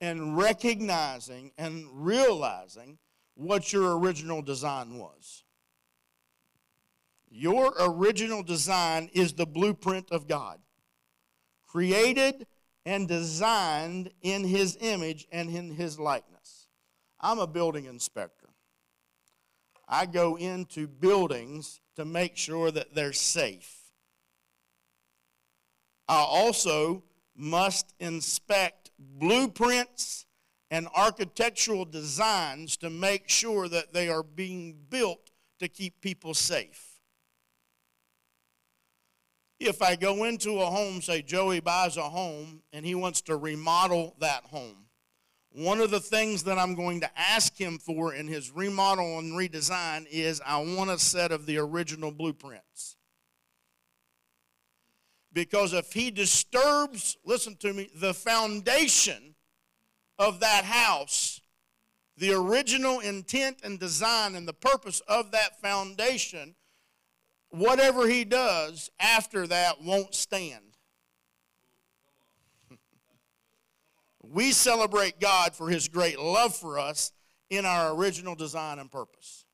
and 0.00 0.36
recognizing 0.36 1.52
and 1.56 1.86
realizing 1.92 2.98
what 3.34 3.72
your 3.72 3.98
original 3.98 4.42
design 4.42 4.98
was. 4.98 5.44
Your 7.30 7.74
original 7.78 8.42
design 8.42 9.10
is 9.12 9.32
the 9.32 9.46
blueprint 9.46 10.10
of 10.10 10.26
God, 10.26 10.58
created 11.66 12.46
and 12.84 13.06
designed 13.06 14.10
in 14.22 14.44
His 14.44 14.76
image 14.80 15.26
and 15.30 15.50
in 15.50 15.70
His 15.70 15.98
likeness. 15.98 16.37
I'm 17.20 17.38
a 17.38 17.46
building 17.46 17.86
inspector. 17.86 18.48
I 19.88 20.06
go 20.06 20.36
into 20.36 20.86
buildings 20.86 21.80
to 21.96 22.04
make 22.04 22.36
sure 22.36 22.70
that 22.70 22.94
they're 22.94 23.12
safe. 23.12 23.74
I 26.06 26.18
also 26.18 27.02
must 27.34 27.94
inspect 27.98 28.90
blueprints 28.98 30.26
and 30.70 30.88
architectural 30.94 31.84
designs 31.84 32.76
to 32.78 32.90
make 32.90 33.28
sure 33.28 33.68
that 33.68 33.92
they 33.92 34.08
are 34.08 34.22
being 34.22 34.76
built 34.90 35.30
to 35.60 35.68
keep 35.68 36.00
people 36.00 36.34
safe. 36.34 36.84
If 39.58 39.82
I 39.82 39.96
go 39.96 40.24
into 40.24 40.60
a 40.60 40.66
home, 40.66 41.02
say 41.02 41.22
Joey 41.22 41.60
buys 41.60 41.96
a 41.96 42.02
home 42.02 42.62
and 42.72 42.86
he 42.86 42.94
wants 42.94 43.22
to 43.22 43.36
remodel 43.36 44.14
that 44.20 44.44
home, 44.44 44.87
one 45.58 45.80
of 45.80 45.90
the 45.90 45.98
things 45.98 46.44
that 46.44 46.56
I'm 46.56 46.76
going 46.76 47.00
to 47.00 47.10
ask 47.18 47.56
him 47.56 47.78
for 47.78 48.14
in 48.14 48.28
his 48.28 48.52
remodel 48.52 49.18
and 49.18 49.32
redesign 49.32 50.06
is 50.08 50.40
I 50.46 50.58
want 50.58 50.90
a 50.90 50.98
set 50.98 51.32
of 51.32 51.46
the 51.46 51.58
original 51.58 52.12
blueprints. 52.12 52.96
Because 55.32 55.72
if 55.72 55.92
he 55.92 56.12
disturbs, 56.12 57.16
listen 57.24 57.56
to 57.56 57.72
me, 57.72 57.90
the 57.96 58.14
foundation 58.14 59.34
of 60.16 60.38
that 60.40 60.64
house, 60.64 61.40
the 62.16 62.32
original 62.32 63.00
intent 63.00 63.58
and 63.64 63.80
design 63.80 64.36
and 64.36 64.46
the 64.46 64.52
purpose 64.52 65.00
of 65.08 65.32
that 65.32 65.60
foundation, 65.60 66.54
whatever 67.50 68.06
he 68.06 68.24
does 68.24 68.90
after 69.00 69.46
that 69.48 69.82
won't 69.82 70.14
stand. 70.14 70.67
We 74.32 74.52
celebrate 74.52 75.20
God 75.20 75.54
for 75.54 75.68
his 75.68 75.88
great 75.88 76.18
love 76.18 76.54
for 76.54 76.78
us 76.78 77.12
in 77.50 77.64
our 77.64 77.94
original 77.94 78.34
design 78.34 78.78
and 78.78 78.90
purpose. 78.90 79.44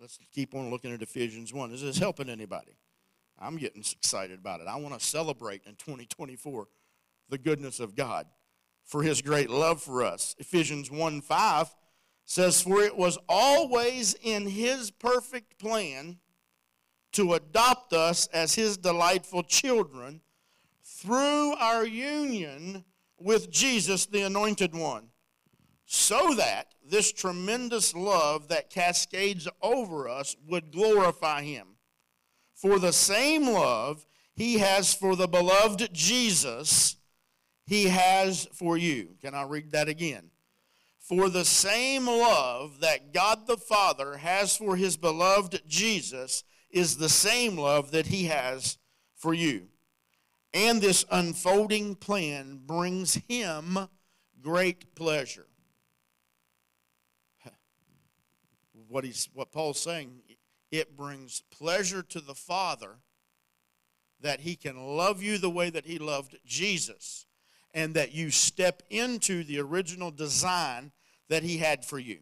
Let's 0.00 0.18
keep 0.32 0.54
on 0.54 0.70
looking 0.70 0.92
at 0.92 1.02
Ephesians 1.02 1.52
1. 1.52 1.72
Is 1.72 1.82
this 1.82 1.98
helping 1.98 2.28
anybody? 2.28 2.76
I'm 3.38 3.56
getting 3.56 3.80
excited 3.82 4.38
about 4.38 4.60
it. 4.60 4.66
I 4.66 4.76
want 4.76 4.98
to 4.98 5.04
celebrate 5.04 5.62
in 5.66 5.74
2024 5.76 6.66
the 7.28 7.38
goodness 7.38 7.80
of 7.80 7.94
God 7.94 8.26
for 8.84 9.02
his 9.02 9.22
great 9.22 9.50
love 9.50 9.82
for 9.82 10.04
us. 10.04 10.34
Ephesians 10.38 10.90
1 10.90 11.20
5 11.20 11.74
says, 12.24 12.60
For 12.60 12.82
it 12.82 12.96
was 12.96 13.18
always 13.28 14.14
in 14.22 14.46
his 14.46 14.90
perfect 14.90 15.58
plan 15.58 16.18
to 17.12 17.34
adopt 17.34 17.92
us 17.92 18.26
as 18.28 18.54
his 18.54 18.76
delightful 18.76 19.42
children 19.42 20.20
through 20.82 21.54
our 21.54 21.86
union 21.86 22.84
with 23.24 23.50
Jesus, 23.50 24.06
the 24.06 24.22
Anointed 24.22 24.74
One, 24.74 25.08
so 25.86 26.34
that 26.34 26.74
this 26.86 27.12
tremendous 27.12 27.94
love 27.94 28.48
that 28.48 28.70
cascades 28.70 29.48
over 29.62 30.08
us 30.08 30.36
would 30.46 30.70
glorify 30.70 31.42
him. 31.42 31.66
For 32.54 32.78
the 32.78 32.92
same 32.92 33.48
love 33.48 34.06
he 34.34 34.58
has 34.58 34.92
for 34.92 35.16
the 35.16 35.26
beloved 35.26 35.88
Jesus 35.92 36.96
he 37.66 37.86
has 37.86 38.46
for 38.52 38.76
you. 38.76 39.16
Can 39.22 39.34
I 39.34 39.44
read 39.44 39.72
that 39.72 39.88
again? 39.88 40.30
For 41.00 41.28
the 41.28 41.44
same 41.44 42.06
love 42.06 42.80
that 42.80 43.12
God 43.12 43.46
the 43.46 43.56
Father 43.56 44.18
has 44.18 44.56
for 44.56 44.76
his 44.76 44.96
beloved 44.96 45.62
Jesus 45.66 46.44
is 46.70 46.96
the 46.96 47.08
same 47.08 47.56
love 47.56 47.90
that 47.92 48.06
he 48.06 48.24
has 48.24 48.78
for 49.16 49.32
you. 49.32 49.68
And 50.54 50.80
this 50.80 51.04
unfolding 51.10 51.96
plan 51.96 52.60
brings 52.64 53.14
him 53.28 53.76
great 54.40 54.94
pleasure. 54.94 55.46
What, 58.88 59.04
he's, 59.04 59.28
what 59.34 59.50
Paul's 59.50 59.80
saying, 59.80 60.20
it 60.70 60.96
brings 60.96 61.42
pleasure 61.50 62.02
to 62.04 62.20
the 62.20 62.34
Father 62.34 62.98
that 64.20 64.40
he 64.40 64.54
can 64.54 64.96
love 64.96 65.22
you 65.22 65.36
the 65.36 65.50
way 65.50 65.68
that 65.68 65.84
he 65.84 65.98
loved 65.98 66.36
Jesus 66.46 67.26
and 67.74 67.92
that 67.94 68.14
you 68.14 68.30
step 68.30 68.82
into 68.88 69.42
the 69.42 69.58
original 69.58 70.12
design 70.12 70.92
that 71.28 71.42
He 71.42 71.58
had 71.58 71.84
for 71.84 71.98
you. 71.98 72.20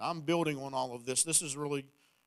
I'm 0.00 0.22
building 0.22 0.58
on 0.58 0.74
all 0.74 0.94
of 0.94 1.04
this. 1.04 1.22
This 1.22 1.42
is 1.42 1.56
really 1.56 1.84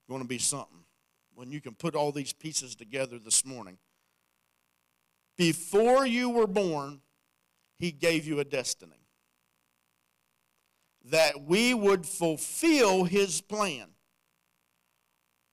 going 0.07 0.21
to 0.21 0.27
be 0.27 0.37
something 0.37 0.85
when 1.33 1.51
you 1.51 1.59
can 1.59 1.73
put 1.73 1.95
all 1.95 2.11
these 2.11 2.31
pieces 2.31 2.75
together 2.75 3.17
this 3.19 3.43
morning. 3.43 3.77
Before 5.37 6.05
you 6.05 6.29
were 6.29 6.47
born, 6.47 7.01
He 7.77 7.91
gave 7.91 8.25
you 8.25 8.39
a 8.39 8.45
destiny. 8.45 8.93
That 11.05 11.43
we 11.45 11.73
would 11.73 12.05
fulfill 12.05 13.03
His 13.03 13.41
plan. 13.41 13.87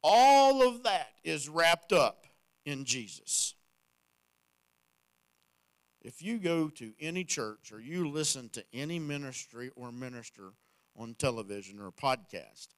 All 0.02 0.66
of 0.66 0.82
that 0.84 1.12
is 1.22 1.48
wrapped 1.48 1.92
up 1.92 2.26
in 2.64 2.84
Jesus. 2.84 3.54
If 6.00 6.20
you 6.20 6.38
go 6.38 6.68
to 6.68 6.92
any 7.00 7.22
church 7.22 7.70
or 7.72 7.80
you 7.80 8.08
listen 8.08 8.48
to 8.50 8.64
any 8.72 8.98
ministry 8.98 9.70
or 9.76 9.92
minister 9.92 10.52
on 10.96 11.14
television 11.14 11.78
or 11.78 11.92
podcast, 11.92 12.68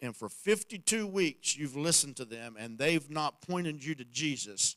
and 0.00 0.14
for 0.14 0.28
52 0.28 1.06
weeks 1.06 1.56
you've 1.56 1.76
listened 1.76 2.16
to 2.16 2.24
them 2.24 2.56
and 2.58 2.78
they've 2.78 3.10
not 3.10 3.40
pointed 3.42 3.84
you 3.84 3.96
to 3.96 4.04
Jesus, 4.04 4.76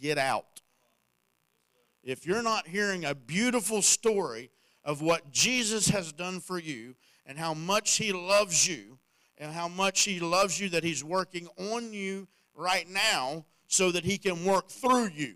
get 0.00 0.18
out. 0.18 0.60
If 2.06 2.24
you're 2.24 2.42
not 2.42 2.66
hearing 2.66 3.04
a 3.04 3.14
beautiful 3.14 3.82
story 3.82 4.50
of 4.82 5.02
what 5.02 5.30
Jesus 5.30 5.88
has 5.88 6.12
done 6.12 6.40
for 6.40 6.58
you 6.58 6.94
and 7.26 7.38
how 7.38 7.52
much 7.52 7.96
he 7.96 8.12
loves 8.12 8.66
you 8.66 8.98
and 9.36 9.52
how 9.52 9.68
much 9.68 10.04
he 10.04 10.20
loves 10.20 10.58
you 10.58 10.70
that 10.70 10.84
he's 10.84 11.04
working 11.04 11.48
on 11.58 11.92
you 11.92 12.26
right 12.54 12.88
now 12.88 13.44
so 13.66 13.90
that 13.90 14.04
he 14.04 14.16
can 14.16 14.44
work 14.44 14.70
through 14.70 15.10
you 15.14 15.34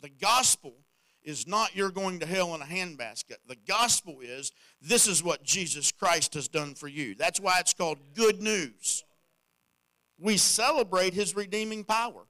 the 0.00 0.08
gospel 0.08 0.74
is 1.22 1.46
not 1.46 1.74
you're 1.74 1.90
going 1.90 2.20
to 2.20 2.26
hell 2.26 2.54
in 2.54 2.62
a 2.62 2.64
handbasket. 2.64 3.36
The 3.46 3.56
gospel 3.66 4.20
is 4.20 4.52
this 4.80 5.06
is 5.06 5.22
what 5.22 5.42
Jesus 5.42 5.92
Christ 5.92 6.34
has 6.34 6.48
done 6.48 6.74
for 6.74 6.88
you. 6.88 7.14
That's 7.14 7.40
why 7.40 7.58
it's 7.60 7.74
called 7.74 7.98
good 8.14 8.40
news. 8.40 9.04
We 10.18 10.36
celebrate 10.36 11.14
his 11.14 11.36
redeeming 11.36 11.84
power. 11.84 12.22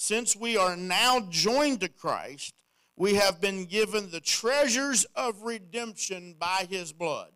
Since 0.00 0.36
we 0.36 0.56
are 0.56 0.76
now 0.76 1.26
joined 1.28 1.80
to 1.80 1.88
Christ, 1.88 2.54
we 2.94 3.14
have 3.14 3.40
been 3.40 3.64
given 3.64 4.12
the 4.12 4.20
treasures 4.20 5.04
of 5.16 5.42
redemption 5.42 6.36
by 6.38 6.68
his 6.70 6.92
blood. 6.92 7.32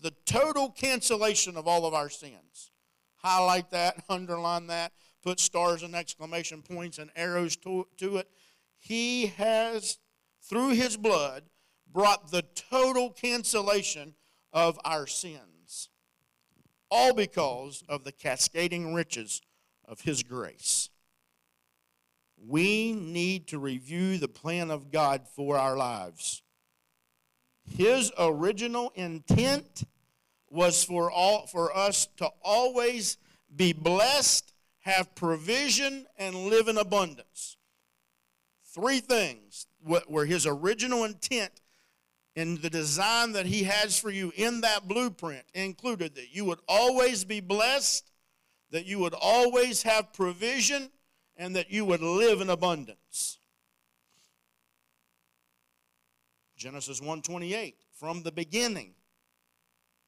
the 0.00 0.14
total 0.24 0.70
cancellation 0.70 1.58
of 1.58 1.68
all 1.68 1.84
of 1.84 1.92
our 1.92 2.08
sins. 2.08 2.70
Highlight 3.16 3.70
that, 3.72 4.02
underline 4.08 4.68
that, 4.68 4.92
put 5.22 5.40
stars 5.40 5.82
and 5.82 5.94
exclamation 5.94 6.62
points 6.62 6.98
and 6.98 7.10
arrows 7.14 7.54
to, 7.56 7.86
to 7.98 8.16
it. 8.16 8.28
He 8.78 9.26
has, 9.26 9.98
through 10.40 10.70
his 10.70 10.96
blood, 10.96 11.44
brought 11.86 12.30
the 12.30 12.44
total 12.54 13.10
cancellation 13.10 14.14
of 14.54 14.80
our 14.86 15.06
sins. 15.06 15.90
All 16.90 17.12
because 17.12 17.84
of 17.90 18.04
the 18.04 18.12
cascading 18.12 18.94
riches 18.94 19.42
of 19.92 20.00
his 20.00 20.22
grace. 20.22 20.88
We 22.44 22.92
need 22.92 23.46
to 23.48 23.58
review 23.58 24.16
the 24.16 24.26
plan 24.26 24.70
of 24.70 24.90
God 24.90 25.28
for 25.28 25.58
our 25.58 25.76
lives. 25.76 26.42
His 27.76 28.10
original 28.18 28.90
intent 28.96 29.84
was 30.50 30.82
for 30.82 31.10
all 31.10 31.46
for 31.46 31.76
us 31.76 32.08
to 32.16 32.30
always 32.42 33.18
be 33.54 33.72
blessed, 33.72 34.52
have 34.80 35.14
provision, 35.14 36.06
and 36.16 36.34
live 36.34 36.68
in 36.68 36.78
abundance. 36.78 37.56
Three 38.74 39.00
things 39.00 39.66
were 40.08 40.24
his 40.24 40.46
original 40.46 41.04
intent 41.04 41.60
and 42.34 42.58
the 42.58 42.70
design 42.70 43.32
that 43.32 43.46
he 43.46 43.64
has 43.64 43.98
for 43.98 44.10
you 44.10 44.32
in 44.36 44.62
that 44.62 44.88
blueprint 44.88 45.44
included 45.52 46.14
that 46.14 46.34
you 46.34 46.46
would 46.46 46.60
always 46.66 47.24
be 47.24 47.40
blessed, 47.40 48.10
that 48.72 48.84
you 48.84 48.98
would 48.98 49.14
always 49.14 49.84
have 49.84 50.12
provision, 50.12 50.90
and 51.36 51.54
that 51.54 51.70
you 51.70 51.84
would 51.84 52.02
live 52.02 52.40
in 52.40 52.50
abundance. 52.50 53.38
Genesis 56.56 57.00
1:28 57.00 57.74
from 57.92 58.22
the 58.22 58.32
beginning 58.32 58.94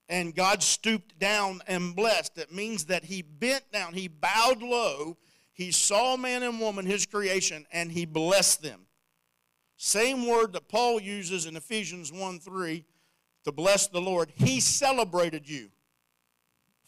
and 0.08 0.34
God 0.34 0.62
stooped 0.62 1.18
down 1.18 1.62
and 1.66 1.96
blessed. 1.96 2.38
It 2.38 2.52
means 2.52 2.86
that 2.86 3.04
he 3.04 3.22
bent 3.22 3.70
down, 3.72 3.94
he 3.94 4.08
bowed 4.08 4.62
low, 4.62 5.16
he 5.52 5.70
saw 5.70 6.16
man 6.16 6.42
and 6.42 6.60
woman, 6.60 6.84
his 6.84 7.06
creation, 7.06 7.66
and 7.72 7.90
he 7.90 8.04
blessed 8.04 8.62
them. 8.62 8.86
Same 9.76 10.26
word 10.26 10.52
that 10.52 10.68
Paul 10.68 11.00
uses 11.00 11.46
in 11.46 11.56
Ephesians 11.56 12.12
1 12.12 12.40
3 12.40 12.84
to 13.44 13.52
bless 13.52 13.86
the 13.86 14.00
Lord. 14.00 14.32
He 14.34 14.60
celebrated 14.60 15.48
you. 15.48 15.70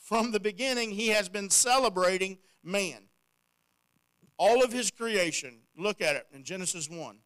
From 0.07 0.31
the 0.31 0.39
beginning, 0.39 0.93
he 0.93 1.09
has 1.09 1.29
been 1.29 1.51
celebrating 1.51 2.39
man. 2.63 3.09
All 4.39 4.63
of 4.63 4.71
his 4.71 4.93
creation, 4.93 5.63
look 5.77 6.01
at 6.01 6.15
it 6.15 6.29
in 6.33 6.45
Genesis 6.45 6.89
1. 6.89 7.19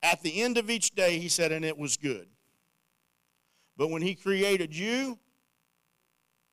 At 0.00 0.22
the 0.22 0.42
end 0.42 0.58
of 0.58 0.70
each 0.70 0.94
day, 0.94 1.18
he 1.18 1.28
said, 1.28 1.50
and 1.50 1.64
it 1.64 1.76
was 1.76 1.96
good. 1.96 2.28
But 3.76 3.90
when 3.90 4.00
he 4.00 4.14
created 4.14 4.76
you, 4.76 5.18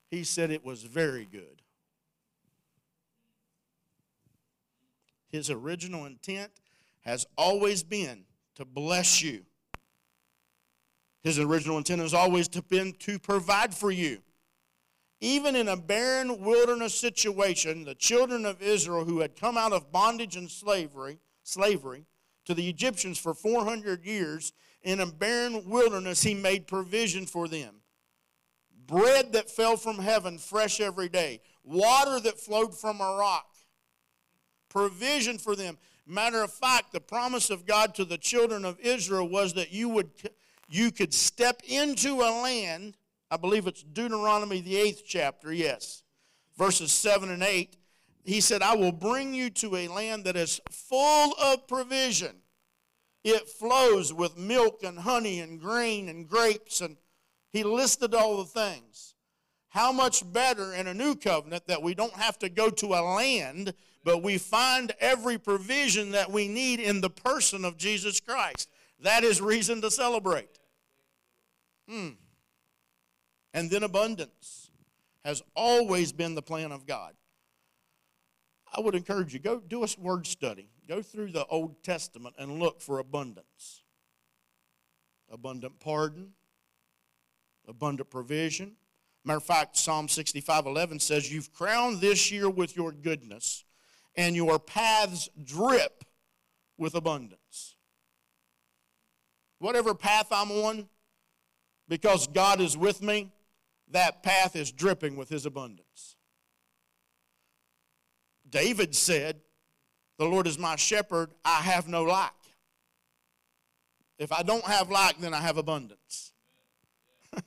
he 0.09 0.23
said 0.23 0.49
it 0.49 0.65
was 0.65 0.81
very 0.81 1.25
good. 1.25 1.61
His 5.27 5.51
original 5.51 6.07
intent 6.07 6.53
has 7.01 7.27
always 7.37 7.83
been 7.83 8.23
to 8.55 8.65
bless 8.65 9.21
you. 9.21 9.45
His 11.21 11.37
original 11.37 11.77
intent 11.77 12.01
has 12.01 12.15
always 12.15 12.47
been 12.47 12.93
to 12.93 13.19
provide 13.19 13.75
for 13.75 13.91
you. 13.91 14.23
Even 15.21 15.55
in 15.55 15.67
a 15.67 15.75
barren 15.75 16.41
wilderness 16.43 16.95
situation, 16.95 17.83
the 17.83 17.95
children 17.95 18.45
of 18.45 18.61
Israel 18.61 19.03
who 19.03 19.19
had 19.19 19.35
come 19.35 19.57
out 19.57 19.73
of 19.73 19.91
bondage 19.91 20.35
and 20.35 20.49
slavery, 20.49 21.19
slavery 21.43 22.05
to 22.45 22.53
the 22.53 22.69
Egyptians 22.69 23.17
for 23.17 23.33
400 23.33 24.05
years, 24.05 24.53
in 24.81 25.01
a 25.01 25.05
barren 25.05 25.69
wilderness, 25.69 26.23
he 26.23 26.33
made 26.33 26.67
provision 26.67 27.25
for 27.25 27.47
them. 27.47 27.81
Bread 28.87 29.33
that 29.33 29.49
fell 29.49 29.77
from 29.77 29.99
heaven 29.99 30.37
fresh 30.37 30.79
every 30.79 31.09
day, 31.09 31.41
water 31.63 32.19
that 32.21 32.39
flowed 32.39 32.75
from 32.75 33.01
a 33.01 33.17
rock, 33.17 33.45
provision 34.69 35.37
for 35.37 35.55
them. 35.55 35.77
Matter 36.07 36.41
of 36.41 36.51
fact, 36.51 36.91
the 36.91 37.01
promise 37.01 37.49
of 37.49 37.67
God 37.67 37.93
to 37.95 38.05
the 38.05 38.17
children 38.17 38.65
of 38.65 38.79
Israel 38.79 39.27
was 39.27 39.53
that 39.53 39.71
you 39.71 39.89
would 39.89 40.09
you 40.69 40.91
could 40.91 41.13
step 41.13 41.61
into 41.67 42.21
a 42.21 42.29
land, 42.41 42.95
I 43.31 43.37
believe 43.37 43.67
it's 43.67 43.83
Deuteronomy 43.83 44.61
the 44.61 44.75
8th 44.75 45.03
chapter, 45.05 45.53
yes. 45.53 46.03
Verses 46.57 46.91
7 46.91 47.29
and 47.29 47.43
8. 47.43 47.77
He 48.23 48.41
said, 48.41 48.61
"I 48.61 48.75
will 48.75 48.91
bring 48.91 49.33
you 49.33 49.49
to 49.51 49.75
a 49.75 49.87
land 49.87 50.25
that 50.25 50.35
is 50.35 50.59
full 50.69 51.33
of 51.35 51.67
provision." 51.67 52.41
It 53.23 53.49
flows 53.49 54.13
with 54.13 54.37
milk 54.37 54.83
and 54.83 54.99
honey 54.99 55.39
and 55.39 55.59
grain 55.59 56.07
and 56.07 56.27
grapes, 56.27 56.81
and 56.81 56.97
he 57.51 57.63
listed 57.63 58.13
all 58.13 58.37
the 58.37 58.45
things. 58.45 59.15
How 59.69 59.91
much 59.91 60.31
better 60.31 60.73
in 60.73 60.87
a 60.87 60.93
new 60.93 61.15
covenant 61.15 61.67
that 61.67 61.83
we 61.83 61.93
don't 61.93 62.13
have 62.13 62.39
to 62.39 62.49
go 62.49 62.69
to 62.69 62.93
a 62.93 63.01
land, 63.01 63.73
but 64.03 64.23
we 64.23 64.37
find 64.37 64.93
every 64.99 65.37
provision 65.37 66.11
that 66.11 66.31
we 66.31 66.47
need 66.47 66.79
in 66.79 67.01
the 67.01 67.09
person 67.09 67.65
of 67.65 67.77
Jesus 67.77 68.19
Christ. 68.19 68.69
That 68.99 69.23
is 69.23 69.41
reason 69.41 69.81
to 69.81 69.91
celebrate. 69.91 70.59
Hmm. 71.87 72.11
And 73.53 73.69
then 73.69 73.83
abundance 73.83 74.71
has 75.25 75.41
always 75.55 76.11
been 76.11 76.35
the 76.35 76.41
plan 76.41 76.71
of 76.71 76.85
God. 76.85 77.13
I 78.75 78.81
would 78.81 78.95
encourage 78.95 79.33
you 79.33 79.39
go 79.39 79.59
do 79.59 79.83
a 79.83 79.87
word 79.97 80.27
study. 80.27 80.69
Go 80.87 81.01
through 81.01 81.31
the 81.31 81.45
Old 81.45 81.83
Testament 81.83 82.35
and 82.37 82.59
look 82.59 82.81
for 82.81 82.99
abundance. 82.99 83.83
Abundant 85.31 85.79
pardon, 85.79 86.31
abundant 87.67 88.09
provision. 88.09 88.75
Matter 89.25 89.37
of 89.37 89.43
fact, 89.43 89.77
Psalm 89.77 90.07
65 90.07 90.65
11 90.65 90.99
says, 90.99 91.31
You've 91.31 91.53
crowned 91.53 92.01
this 92.01 92.31
year 92.31 92.49
with 92.49 92.75
your 92.75 92.91
goodness, 92.91 93.65
and 94.15 94.35
your 94.35 94.59
paths 94.59 95.29
drip 95.43 96.03
with 96.77 96.95
abundance. 96.95 97.75
Whatever 99.59 99.93
path 99.93 100.27
I'm 100.31 100.51
on, 100.51 100.87
because 101.87 102.27
God 102.27 102.61
is 102.61 102.77
with 102.77 103.01
me, 103.01 103.31
that 103.91 104.23
path 104.23 104.55
is 104.55 104.71
dripping 104.71 105.15
with 105.15 105.29
His 105.29 105.45
abundance. 105.45 106.15
David 108.49 108.95
said, 108.95 109.41
The 110.17 110.25
Lord 110.25 110.47
is 110.47 110.57
my 110.57 110.75
shepherd, 110.75 111.31
I 111.43 111.61
have 111.61 111.87
no 111.87 112.03
lack. 112.03 112.35
If 114.17 114.31
I 114.31 114.43
don't 114.43 114.65
have 114.65 114.91
lack, 114.91 115.17
then 115.19 115.33
I 115.33 115.39
have 115.39 115.57
abundance. 115.57 116.33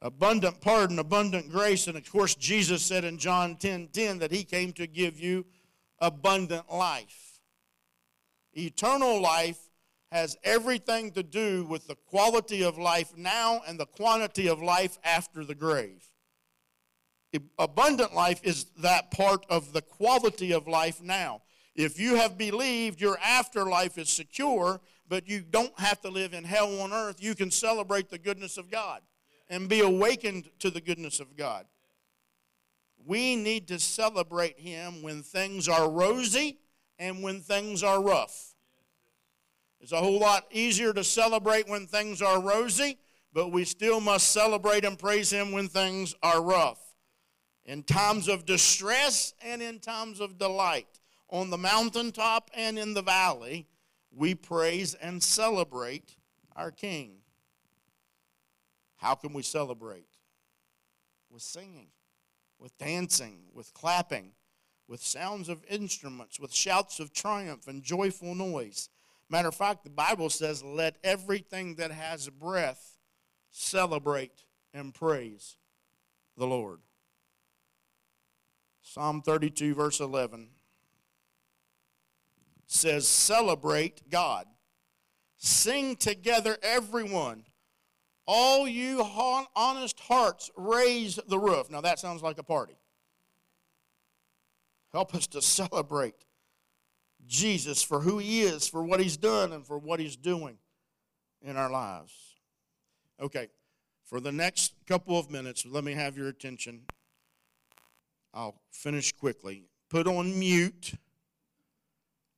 abundant 0.00 0.60
pardon, 0.60 0.98
abundant 0.98 1.50
grace, 1.50 1.86
and 1.86 1.96
of 1.96 2.10
course, 2.10 2.34
Jesus 2.34 2.82
said 2.82 3.04
in 3.04 3.18
John 3.18 3.56
10 3.56 3.88
10 3.92 4.18
that 4.18 4.32
He 4.32 4.44
came 4.44 4.72
to 4.72 4.86
give 4.86 5.20
you 5.20 5.46
abundant 6.00 6.72
life. 6.72 7.40
Eternal 8.54 9.20
life 9.20 9.65
has 10.12 10.36
everything 10.44 11.10
to 11.12 11.22
do 11.22 11.64
with 11.64 11.86
the 11.86 11.96
quality 12.06 12.62
of 12.62 12.78
life 12.78 13.16
now 13.16 13.60
and 13.66 13.78
the 13.78 13.86
quantity 13.86 14.48
of 14.48 14.62
life 14.62 14.98
after 15.04 15.44
the 15.44 15.54
grave 15.54 16.08
abundant 17.58 18.14
life 18.14 18.40
is 18.42 18.66
that 18.78 19.10
part 19.10 19.44
of 19.48 19.72
the 19.72 19.82
quality 19.82 20.52
of 20.52 20.66
life 20.66 21.02
now. 21.02 21.42
If 21.74 22.00
you 22.00 22.16
have 22.16 22.38
believed 22.38 23.00
your 23.00 23.18
afterlife 23.22 23.98
is 23.98 24.08
secure, 24.08 24.80
but 25.08 25.28
you 25.28 25.40
don't 25.42 25.78
have 25.78 26.00
to 26.02 26.08
live 26.08 26.32
in 26.32 26.44
hell 26.44 26.80
on 26.80 26.92
earth, 26.92 27.22
you 27.22 27.34
can 27.34 27.50
celebrate 27.50 28.08
the 28.10 28.18
goodness 28.18 28.56
of 28.56 28.70
God 28.70 29.02
and 29.48 29.68
be 29.68 29.80
awakened 29.80 30.50
to 30.60 30.70
the 30.70 30.80
goodness 30.80 31.20
of 31.20 31.36
God. 31.36 31.66
We 33.04 33.36
need 33.36 33.68
to 33.68 33.78
celebrate 33.78 34.58
Him 34.58 35.02
when 35.02 35.22
things 35.22 35.68
are 35.68 35.88
rosy 35.88 36.58
and 36.98 37.22
when 37.22 37.40
things 37.40 37.82
are 37.84 38.02
rough. 38.02 38.54
It's 39.86 39.92
a 39.92 39.98
whole 39.98 40.18
lot 40.18 40.48
easier 40.50 40.92
to 40.94 41.04
celebrate 41.04 41.68
when 41.68 41.86
things 41.86 42.20
are 42.20 42.40
rosy, 42.40 42.98
but 43.32 43.52
we 43.52 43.64
still 43.64 44.00
must 44.00 44.32
celebrate 44.32 44.84
and 44.84 44.98
praise 44.98 45.32
Him 45.32 45.52
when 45.52 45.68
things 45.68 46.12
are 46.24 46.42
rough 46.42 46.80
in 47.64 47.84
times 47.84 48.26
of 48.26 48.46
distress 48.46 49.32
and 49.40 49.62
in 49.62 49.78
times 49.78 50.18
of 50.18 50.38
delight. 50.38 50.98
On 51.30 51.50
the 51.50 51.56
mountaintop 51.56 52.50
and 52.52 52.80
in 52.80 52.94
the 52.94 53.02
valley, 53.02 53.68
we 54.10 54.34
praise 54.34 54.94
and 54.94 55.22
celebrate 55.22 56.16
our 56.56 56.72
King. 56.72 57.18
How 58.96 59.14
can 59.14 59.32
we 59.32 59.42
celebrate? 59.42 60.08
With 61.30 61.42
singing, 61.42 61.90
with 62.58 62.76
dancing, 62.76 63.44
with 63.52 63.72
clapping, 63.72 64.32
with 64.88 65.00
sounds 65.00 65.48
of 65.48 65.64
instruments, 65.70 66.40
with 66.40 66.52
shouts 66.52 66.98
of 66.98 67.12
triumph 67.12 67.68
and 67.68 67.84
joyful 67.84 68.34
noise. 68.34 68.88
Matter 69.28 69.48
of 69.48 69.54
fact, 69.54 69.84
the 69.84 69.90
Bible 69.90 70.30
says, 70.30 70.62
Let 70.62 70.96
everything 71.02 71.76
that 71.76 71.90
has 71.90 72.28
breath 72.28 72.98
celebrate 73.50 74.44
and 74.72 74.94
praise 74.94 75.56
the 76.36 76.46
Lord. 76.46 76.80
Psalm 78.82 79.22
32, 79.22 79.74
verse 79.74 80.00
11 80.00 80.48
says, 82.66 83.08
Celebrate 83.08 84.08
God. 84.10 84.46
Sing 85.36 85.96
together, 85.96 86.56
everyone. 86.62 87.44
All 88.26 88.66
you 88.66 89.04
honest 89.54 90.00
hearts, 90.00 90.50
raise 90.56 91.18
the 91.28 91.38
roof. 91.38 91.70
Now 91.70 91.80
that 91.80 91.98
sounds 91.98 92.22
like 92.22 92.38
a 92.38 92.42
party. 92.42 92.76
Help 94.92 95.14
us 95.14 95.26
to 95.28 95.42
celebrate 95.42 96.25
Jesus 97.26 97.82
for 97.82 98.00
who 98.00 98.18
he 98.18 98.42
is, 98.42 98.68
for 98.68 98.82
what 98.82 99.00
he's 99.00 99.16
done, 99.16 99.52
and 99.52 99.66
for 99.66 99.78
what 99.78 100.00
he's 100.00 100.16
doing 100.16 100.58
in 101.42 101.56
our 101.56 101.70
lives. 101.70 102.12
Okay, 103.20 103.48
for 104.04 104.20
the 104.20 104.32
next 104.32 104.74
couple 104.86 105.18
of 105.18 105.30
minutes, 105.30 105.64
let 105.66 105.84
me 105.84 105.92
have 105.92 106.16
your 106.16 106.28
attention. 106.28 106.82
I'll 108.34 108.60
finish 108.70 109.12
quickly. 109.12 109.64
Put 109.88 110.06
on 110.06 110.38
mute 110.38 110.94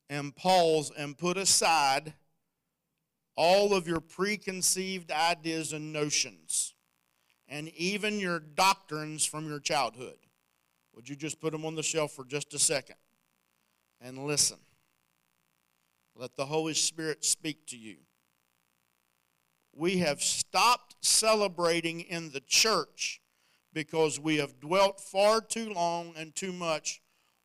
and 0.08 0.34
pause 0.34 0.92
and 0.96 1.18
put 1.18 1.36
aside 1.36 2.14
all 3.36 3.74
of 3.74 3.86
your 3.86 4.00
preconceived 4.00 5.12
ideas 5.12 5.72
and 5.72 5.92
notions, 5.92 6.74
and 7.48 7.68
even 7.70 8.18
your 8.18 8.40
doctrines 8.40 9.24
from 9.24 9.48
your 9.48 9.60
childhood. 9.60 10.18
Would 10.94 11.08
you 11.08 11.14
just 11.14 11.40
put 11.40 11.52
them 11.52 11.64
on 11.64 11.74
the 11.76 11.82
shelf 11.82 12.12
for 12.12 12.24
just 12.24 12.54
a 12.54 12.58
second 12.58 12.96
and 14.00 14.26
listen? 14.26 14.58
Let 16.18 16.34
the 16.34 16.46
Holy 16.46 16.74
Spirit 16.74 17.24
speak 17.24 17.64
to 17.68 17.76
you. 17.76 17.98
We 19.72 19.98
have 19.98 20.20
stopped 20.20 20.96
celebrating 21.00 22.00
in 22.00 22.32
the 22.32 22.40
church 22.40 23.20
because 23.72 24.18
we 24.18 24.38
have 24.38 24.58
dwelt 24.58 25.00
far 25.00 25.40
too 25.40 25.72
long 25.72 26.14
and 26.16 26.34
too 26.34 26.52
much 26.52 27.00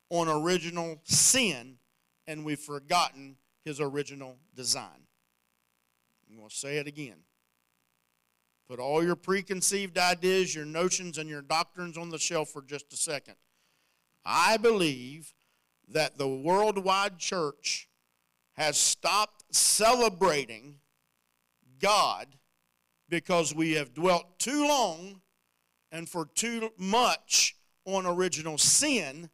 on 0.10 0.28
original 0.28 1.00
sin 1.04 1.78
and 2.26 2.44
we've 2.44 2.60
forgotten 2.60 3.36
his 3.64 3.80
original 3.80 4.38
design. 4.56 5.06
I'm 6.28 6.38
going 6.38 6.50
to 6.50 6.56
say 6.56 6.78
it 6.78 6.88
again. 6.88 7.20
Put 8.68 8.80
all 8.80 9.04
your 9.04 9.16
preconceived 9.16 10.00
ideas, 10.00 10.56
your 10.56 10.66
notions, 10.66 11.20
and 11.20 11.30
your 11.30 11.44
doctrines 11.44 11.96
on 11.96 12.10
the 12.10 12.18
shelf 12.18 12.50
for 12.50 12.64
just 12.64 12.92
a 12.92 12.98
second. 12.98 13.36
I 14.26 14.58
believe 14.58 15.36
that 15.88 16.18
the 16.18 16.28
worldwide 16.28 17.20
church 17.20 17.88
has 18.54 18.78
stopped 18.78 19.44
celebrating 19.52 20.80
God 21.80 22.28
because 23.10 23.54
we 23.54 23.74
have 23.74 23.94
dwelt 23.94 24.40
too 24.40 24.68
long 24.68 25.22
and 25.92 26.08
for 26.08 26.26
too 26.26 26.72
much 26.78 27.56
on 27.86 28.06
original 28.06 28.58
sin 28.58 29.30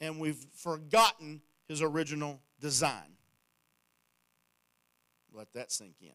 and 0.00 0.20
we've 0.20 0.46
forgotten 0.54 1.40
his 1.68 1.82
original 1.82 2.40
design. 2.60 3.16
Let 5.32 5.52
that 5.54 5.72
sink 5.72 5.96
in. 6.00 6.08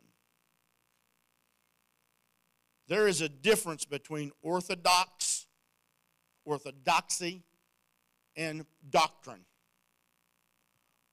There 2.87 3.07
is 3.07 3.21
a 3.21 3.29
difference 3.29 3.85
between 3.85 4.31
orthodox, 4.41 5.47
orthodoxy, 6.45 7.43
and 8.35 8.65
doctrine. 8.89 9.45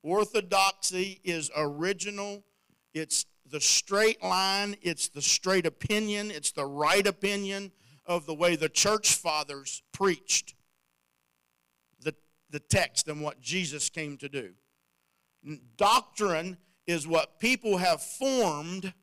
Orthodoxy 0.08 1.20
is 1.22 1.50
original, 1.54 2.42
it's 2.94 3.26
the 3.50 3.60
straight 3.60 4.22
line, 4.22 4.74
it's 4.80 5.08
the 5.08 5.20
straight 5.20 5.66
opinion, 5.66 6.30
it's 6.30 6.50
the 6.50 6.64
right 6.64 7.06
opinion 7.06 7.72
of 8.06 8.24
the 8.24 8.34
way 8.34 8.56
the 8.56 8.70
church 8.70 9.14
fathers 9.14 9.82
preached 9.92 10.54
the, 12.00 12.14
the 12.48 12.58
text 12.58 13.06
and 13.06 13.20
what 13.20 13.40
Jesus 13.42 13.90
came 13.90 14.16
to 14.16 14.30
do. 14.30 14.52
Doctrine 15.76 16.56
is 16.86 17.06
what 17.06 17.38
people 17.38 17.76
have 17.76 18.02
formed 18.02 18.94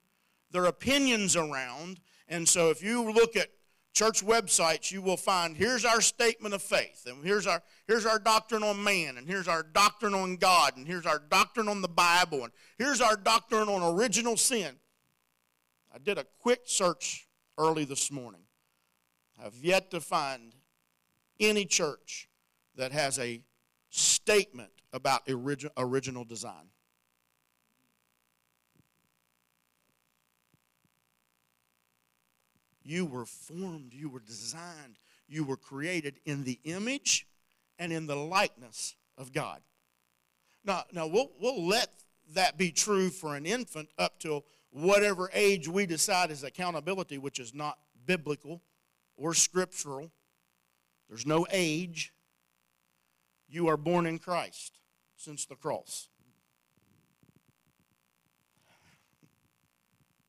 their 0.52 0.66
opinions 0.66 1.36
around. 1.36 2.00
And 2.28 2.50
so 2.50 2.72
if 2.72 2.82
you 2.82 3.12
look 3.12 3.36
at 3.36 3.50
church 3.96 4.24
websites, 4.24 4.92
you 4.92 5.02
will 5.02 5.18
find 5.18 5.56
here's 5.56 5.86
our 5.86 6.02
statement 6.02 6.54
of 6.54 6.62
faith, 6.62 7.08
and 7.08 7.26
here's 7.26 7.48
our, 7.48 7.64
here's 7.88 8.06
our 8.06 8.20
doctrine 8.20 8.62
on 8.62 8.84
man, 8.84 9.18
and 9.18 9.28
here's 9.28 9.48
our 9.48 9.64
doctrine 9.64 10.14
on 10.14 10.36
God, 10.36 10.76
and 10.76 10.86
here's 10.86 11.06
our 11.06 11.18
doctrine 11.18 11.70
on 11.70 11.82
the 11.82 11.88
Bible, 11.88 12.44
and 12.44 12.52
here's 12.78 13.02
our 13.02 13.16
doctrine 13.16 13.70
on 13.70 13.96
original 13.96 14.38
sin. 14.38 14.76
I 15.94 15.98
did 15.98 16.18
a 16.18 16.26
quick 16.40 16.64
search 16.66 17.28
early 17.58 17.86
this 17.86 18.12
morning. 18.12 18.42
I've 19.44 19.56
yet 19.56 19.90
to 19.92 20.02
find 20.02 20.54
any 21.40 21.66
church 21.66 22.28
that 22.76 22.92
has 22.92 23.18
a 23.18 23.42
statement 23.90 24.72
about 24.92 25.22
original 25.78 26.26
design. 26.26 26.70
You 32.86 33.08
were 33.08 33.26
formed, 33.26 33.94
you 33.96 34.10
were 34.10 34.20
designed, 34.20 35.00
you 35.28 35.44
were 35.44 35.58
created 35.58 36.20
in 36.24 36.44
the 36.44 36.60
image 36.66 37.26
and 37.80 37.92
in 37.92 38.06
the 38.06 38.16
likeness 38.16 38.96
of 39.18 39.34
God. 39.34 39.62
Now, 40.64 40.84
now 40.92 41.08
we'll, 41.08 41.32
we'll 41.42 41.66
let 41.66 41.90
that 42.36 42.60
be 42.60 42.72
true 42.72 43.10
for 43.10 43.36
an 43.36 43.48
infant 43.48 43.90
up 43.98 44.20
till 44.20 44.46
whatever 44.70 45.32
age 45.34 45.68
we 45.68 45.88
decide 45.88 46.30
is 46.30 46.44
accountability, 46.44 47.18
which 47.18 47.40
is 47.40 47.56
not 47.56 47.80
biblical 48.06 48.62
or 49.18 49.34
scriptural. 49.34 50.12
There's 51.10 51.26
no 51.26 51.48
age. 51.52 52.14
You 53.50 53.68
are 53.68 53.78
born 53.78 54.06
in 54.06 54.20
Christ 54.20 54.80
since 55.16 55.46
the 55.46 55.56
cross. 55.56 56.08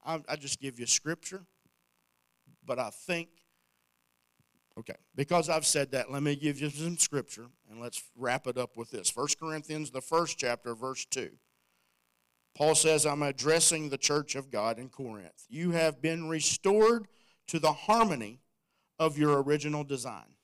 I, 0.06 0.22
I 0.26 0.36
just 0.36 0.58
give 0.58 0.80
you 0.80 0.86
scripture 0.86 1.44
but 2.66 2.78
I 2.78 2.90
think, 2.90 3.28
okay, 4.78 4.96
because 5.14 5.48
I've 5.48 5.66
said 5.66 5.92
that, 5.92 6.10
let 6.10 6.22
me 6.22 6.36
give 6.36 6.60
you 6.60 6.70
some 6.70 6.98
scripture 6.98 7.46
and 7.70 7.80
let's 7.80 8.02
wrap 8.16 8.46
it 8.46 8.58
up 8.58 8.76
with 8.76 8.90
this. 8.90 9.14
1 9.14 9.28
Corinthians, 9.38 9.90
the 9.90 10.00
first 10.00 10.38
chapter, 10.38 10.74
verse 10.74 11.04
2. 11.06 11.30
Paul 12.56 12.74
says, 12.74 13.04
I'm 13.04 13.22
addressing 13.22 13.90
the 13.90 13.98
church 13.98 14.34
of 14.34 14.50
God 14.50 14.78
in 14.78 14.88
Corinth. 14.88 15.44
You 15.48 15.72
have 15.72 16.00
been 16.00 16.28
restored 16.28 17.06
to 17.48 17.58
the 17.58 17.72
harmony 17.72 18.40
of 18.98 19.18
your 19.18 19.42
original 19.42 19.84
design. 19.84 20.36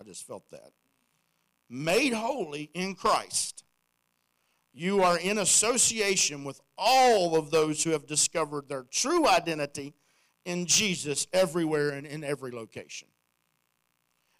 I 0.00 0.04
just 0.04 0.26
felt 0.26 0.50
that. 0.50 0.72
Made 1.68 2.14
holy 2.14 2.70
in 2.72 2.94
Christ. 2.94 3.64
You 4.72 5.02
are 5.02 5.18
in 5.18 5.36
association 5.36 6.44
with 6.44 6.60
all 6.78 7.36
of 7.36 7.50
those 7.50 7.84
who 7.84 7.90
have 7.90 8.06
discovered 8.06 8.68
their 8.68 8.84
true 8.90 9.28
identity 9.28 9.94
in 10.44 10.66
Jesus 10.66 11.26
everywhere 11.32 11.90
and 11.90 12.06
in 12.06 12.24
every 12.24 12.50
location. 12.50 13.08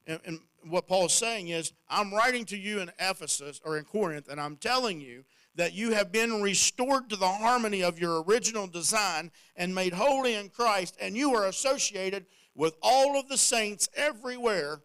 And, 0.06 0.20
and 0.24 0.40
what 0.68 0.86
Paul 0.86 1.06
is 1.06 1.12
saying 1.12 1.48
is, 1.48 1.72
I'm 1.88 2.12
writing 2.12 2.44
to 2.46 2.56
you 2.56 2.80
in 2.80 2.90
Ephesus 2.98 3.60
or 3.64 3.78
in 3.78 3.84
Corinth, 3.84 4.28
and 4.28 4.40
I'm 4.40 4.56
telling 4.56 5.00
you 5.00 5.24
that 5.54 5.72
you 5.72 5.92
have 5.92 6.12
been 6.12 6.42
restored 6.42 7.10
to 7.10 7.16
the 7.16 7.28
harmony 7.28 7.82
of 7.82 7.98
your 7.98 8.22
original 8.22 8.66
design 8.66 9.30
and 9.56 9.74
made 9.74 9.92
holy 9.92 10.34
in 10.34 10.48
Christ, 10.48 10.96
and 11.00 11.16
you 11.16 11.34
are 11.34 11.46
associated 11.46 12.26
with 12.54 12.76
all 12.82 13.18
of 13.18 13.28
the 13.28 13.38
saints 13.38 13.88
everywhere 13.94 14.80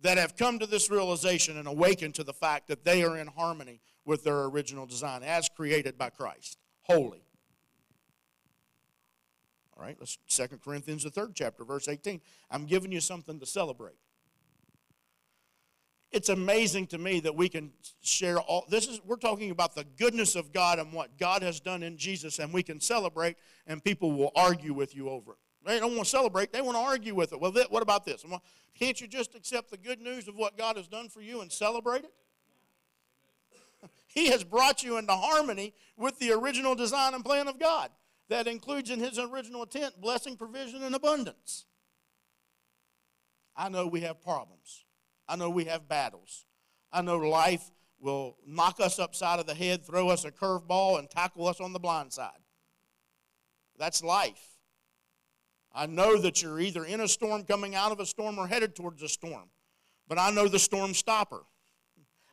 that 0.00 0.18
have 0.18 0.36
come 0.36 0.58
to 0.58 0.66
this 0.66 0.90
realization 0.90 1.56
and 1.56 1.66
awakened 1.66 2.14
to 2.14 2.24
the 2.24 2.32
fact 2.32 2.68
that 2.68 2.84
they 2.84 3.02
are 3.02 3.16
in 3.16 3.26
harmony 3.28 3.80
with 4.04 4.24
their 4.24 4.44
original 4.44 4.86
design 4.86 5.22
as 5.22 5.48
created 5.48 5.98
by 5.98 6.10
Christ. 6.10 6.58
Holy. 6.82 7.25
All 9.76 9.84
right, 9.84 9.96
let's 9.98 10.18
Second 10.26 10.62
Corinthians, 10.62 11.04
the 11.04 11.10
third 11.10 11.32
chapter, 11.34 11.64
verse 11.64 11.86
18. 11.88 12.20
I'm 12.50 12.64
giving 12.64 12.92
you 12.92 13.00
something 13.00 13.38
to 13.40 13.46
celebrate. 13.46 13.96
It's 16.12 16.30
amazing 16.30 16.86
to 16.88 16.98
me 16.98 17.20
that 17.20 17.34
we 17.34 17.48
can 17.48 17.72
share 18.00 18.38
all 18.38 18.64
this 18.70 18.86
is 18.86 19.00
we're 19.04 19.16
talking 19.16 19.50
about 19.50 19.74
the 19.74 19.84
goodness 19.98 20.34
of 20.34 20.52
God 20.52 20.78
and 20.78 20.92
what 20.92 21.18
God 21.18 21.42
has 21.42 21.60
done 21.60 21.82
in 21.82 21.98
Jesus, 21.98 22.38
and 22.38 22.54
we 22.54 22.62
can 22.62 22.80
celebrate, 22.80 23.36
and 23.66 23.84
people 23.84 24.12
will 24.12 24.32
argue 24.34 24.72
with 24.72 24.96
you 24.96 25.10
over 25.10 25.32
it. 25.32 25.38
They 25.66 25.78
don't 25.78 25.94
want 25.94 26.04
to 26.04 26.10
celebrate, 26.10 26.52
they 26.52 26.62
want 26.62 26.76
to 26.76 26.82
argue 26.82 27.14
with 27.14 27.32
it. 27.32 27.40
Well, 27.40 27.52
what 27.68 27.82
about 27.82 28.06
this? 28.06 28.24
Can't 28.78 28.98
you 29.00 29.06
just 29.06 29.34
accept 29.34 29.70
the 29.70 29.76
good 29.76 30.00
news 30.00 30.26
of 30.28 30.36
what 30.36 30.56
God 30.56 30.76
has 30.76 30.86
done 30.86 31.08
for 31.10 31.20
you 31.20 31.42
and 31.42 31.52
celebrate 31.52 32.04
it? 32.04 32.12
He 34.06 34.28
has 34.28 34.42
brought 34.42 34.82
you 34.82 34.96
into 34.96 35.12
harmony 35.12 35.74
with 35.98 36.18
the 36.18 36.32
original 36.32 36.74
design 36.74 37.12
and 37.12 37.22
plan 37.22 37.48
of 37.48 37.58
God 37.58 37.90
that 38.28 38.46
includes 38.46 38.90
in 38.90 39.00
his 39.00 39.18
original 39.18 39.62
intent 39.62 40.00
blessing, 40.00 40.36
provision, 40.36 40.82
and 40.82 40.94
abundance. 40.94 41.64
I 43.56 43.68
know 43.68 43.86
we 43.86 44.00
have 44.02 44.22
problems. 44.22 44.84
I 45.28 45.36
know 45.36 45.50
we 45.50 45.64
have 45.64 45.88
battles. 45.88 46.46
I 46.92 47.02
know 47.02 47.16
life 47.16 47.70
will 47.98 48.36
knock 48.46 48.80
us 48.80 48.98
upside 48.98 49.40
of 49.40 49.46
the 49.46 49.54
head, 49.54 49.84
throw 49.84 50.08
us 50.08 50.24
a 50.24 50.30
curveball, 50.30 50.98
and 50.98 51.10
tackle 51.10 51.46
us 51.46 51.60
on 51.60 51.72
the 51.72 51.78
blind 51.78 52.12
side. 52.12 52.30
That's 53.78 54.02
life. 54.02 54.56
I 55.74 55.86
know 55.86 56.18
that 56.18 56.42
you're 56.42 56.60
either 56.60 56.84
in 56.84 57.00
a 57.00 57.08
storm, 57.08 57.44
coming 57.44 57.74
out 57.74 57.92
of 57.92 58.00
a 58.00 58.06
storm, 58.06 58.38
or 58.38 58.46
headed 58.46 58.74
towards 58.74 59.02
a 59.02 59.08
storm. 59.08 59.50
But 60.08 60.18
I 60.18 60.30
know 60.30 60.48
the 60.48 60.58
storm 60.58 60.94
stopper. 60.94 61.42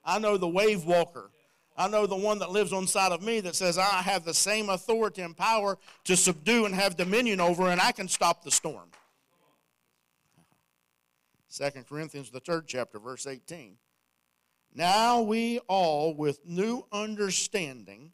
I 0.06 0.20
know 0.20 0.38
the 0.38 0.48
wave 0.48 0.86
walker. 0.86 1.32
I 1.76 1.88
know 1.88 2.06
the 2.06 2.16
one 2.16 2.40
that 2.40 2.52
lives 2.52 2.72
on 2.72 2.86
side 2.86 3.12
of 3.12 3.24
me 3.24 3.40
that 3.42 3.56
says 3.56 3.78
I 3.78 4.02
have 4.02 4.26
the 4.26 4.34
same 4.34 4.70
authority 4.70 5.22
and 5.22 5.36
power 5.36 5.78
to 6.04 6.16
subdue 6.16 6.66
and 6.66 6.76
have 6.76 6.96
dominion 6.96 7.40
over, 7.40 7.70
and 7.70 7.82
I 7.82 7.92
can 7.92 8.08
stop 8.08 8.44
the 8.44 8.52
storm. 8.52 8.90
2 11.56 11.70
Corinthians, 11.88 12.30
the 12.30 12.40
third 12.40 12.68
chapter, 12.68 13.00
verse 13.00 13.28
18. 13.28 13.78
Now 14.76 15.22
we 15.22 15.60
all, 15.68 16.16
with 16.16 16.46
new 16.46 16.86
understanding, 16.92 18.12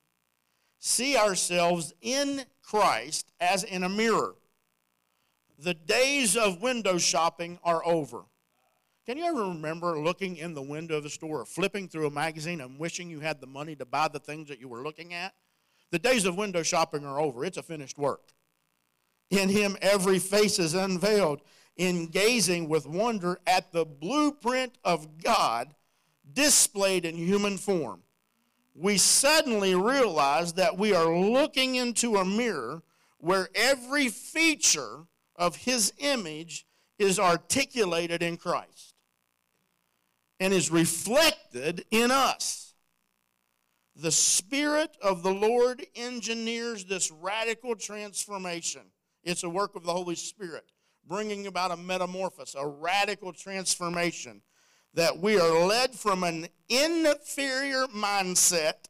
see 0.79 1.17
ourselves 1.17 1.93
in 2.01 2.43
Christ 2.61 3.31
as 3.39 3.63
in 3.63 3.83
a 3.83 3.89
mirror. 3.89 4.35
The 5.57 5.73
days 5.73 6.37
of 6.37 6.61
window 6.61 6.97
shopping 6.97 7.59
are 7.63 7.85
over. 7.85 8.23
Can 9.09 9.17
you 9.17 9.25
ever 9.25 9.45
remember 9.45 9.99
looking 9.99 10.37
in 10.37 10.53
the 10.53 10.61
window 10.61 10.97
of 10.97 11.03
the 11.03 11.09
store 11.09 11.41
or 11.41 11.45
flipping 11.45 11.87
through 11.87 12.05
a 12.05 12.11
magazine 12.11 12.61
and 12.61 12.77
wishing 12.77 13.09
you 13.09 13.21
had 13.21 13.41
the 13.41 13.47
money 13.47 13.75
to 13.77 13.83
buy 13.83 14.07
the 14.07 14.19
things 14.19 14.49
that 14.49 14.59
you 14.59 14.67
were 14.67 14.83
looking 14.83 15.15
at? 15.15 15.33
The 15.89 15.97
days 15.97 16.25
of 16.25 16.37
window 16.37 16.61
shopping 16.61 17.03
are 17.07 17.19
over. 17.19 17.43
It's 17.43 17.57
a 17.57 17.63
finished 17.63 17.97
work. 17.97 18.21
In 19.31 19.49
him, 19.49 19.77
every 19.81 20.19
face 20.19 20.59
is 20.59 20.75
unveiled, 20.75 21.41
in 21.75 22.05
gazing 22.05 22.69
with 22.69 22.85
wonder 22.85 23.39
at 23.47 23.71
the 23.71 23.83
blueprint 23.83 24.77
of 24.83 25.17
God 25.17 25.73
displayed 26.31 27.03
in 27.03 27.15
human 27.15 27.57
form. 27.57 28.03
We 28.75 28.99
suddenly 28.99 29.73
realize 29.73 30.53
that 30.53 30.77
we 30.77 30.93
are 30.93 31.17
looking 31.17 31.73
into 31.73 32.17
a 32.17 32.25
mirror 32.25 32.83
where 33.17 33.49
every 33.55 34.09
feature 34.09 35.07
of 35.35 35.55
his 35.55 35.93
image 35.97 36.67
is 36.99 37.17
articulated 37.17 38.21
in 38.21 38.37
Christ 38.37 38.88
and 40.39 40.53
is 40.53 40.71
reflected 40.71 41.85
in 41.91 42.11
us. 42.11 42.73
The 43.95 44.11
Spirit 44.11 44.95
of 45.01 45.23
the 45.23 45.33
Lord 45.33 45.85
engineers 45.95 46.85
this 46.85 47.11
radical 47.11 47.75
transformation. 47.75 48.83
It's 49.23 49.43
a 49.43 49.49
work 49.49 49.75
of 49.75 49.83
the 49.83 49.91
Holy 49.91 50.15
Spirit, 50.15 50.71
bringing 51.05 51.47
about 51.47 51.71
a 51.71 51.77
metamorphosis, 51.77 52.55
a 52.55 52.65
radical 52.65 53.33
transformation 53.33 54.41
that 54.93 55.19
we 55.19 55.37
are 55.37 55.65
led 55.65 55.93
from 55.93 56.23
an 56.23 56.47
inferior 56.69 57.87
mindset. 57.87 58.87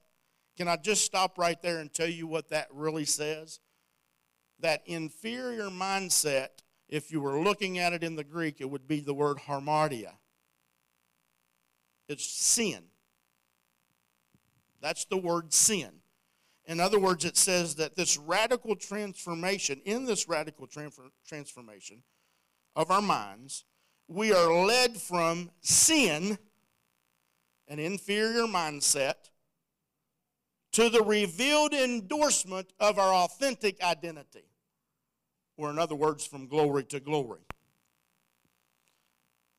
Can 0.56 0.68
I 0.68 0.78
just 0.78 1.04
stop 1.04 1.38
right 1.38 1.60
there 1.62 1.80
and 1.80 1.92
tell 1.92 2.08
you 2.08 2.28
what 2.28 2.50
that 2.50 2.68
really 2.72 3.06
says? 3.06 3.60
That 4.60 4.84
inferior 4.86 5.70
mindset, 5.70 6.50
if 6.88 7.12
you 7.12 7.22
were 7.22 7.42
looking 7.42 7.80
at 7.80 7.94
it 7.94 8.04
in 8.04 8.16
the 8.16 8.24
Greek, 8.24 8.62
it 8.62 8.70
would 8.70 8.88
be 8.88 9.00
the 9.00 9.14
word 9.14 9.38
hamartia. 9.48 10.14
It's 12.10 12.26
sin. 12.26 12.84
That's 14.82 15.06
the 15.06 15.18
word 15.18 15.54
sin. 15.54 15.92
In 16.66 16.80
other 16.80 17.00
words, 17.00 17.24
it 17.24 17.38
says 17.38 17.76
that 17.76 17.96
this 17.96 18.18
radical 18.18 18.76
transformation, 18.76 19.82
in 19.86 20.06
this 20.06 20.28
radical 20.28 20.68
transformation 21.28 22.04
of 22.76 22.92
our 22.92 23.02
minds, 23.02 23.66
we 24.08 24.34
are 24.34 24.66
led 24.66 24.98
from 24.98 25.52
sin, 25.62 26.38
an 27.68 27.80
inferior 27.80 28.44
mindset, 28.44 29.30
to 30.72 30.90
the 30.90 31.04
revealed 31.04 31.74
endorsement 31.74 32.74
of 32.80 33.00
our 33.00 33.14
authentic 33.14 33.82
identity. 33.84 34.46
Or, 35.58 35.70
in 35.70 35.78
other 35.78 35.96
words, 35.96 36.26
from 36.26 36.48
glory 36.48 36.86
to 36.86 37.00
glory. 37.00 37.42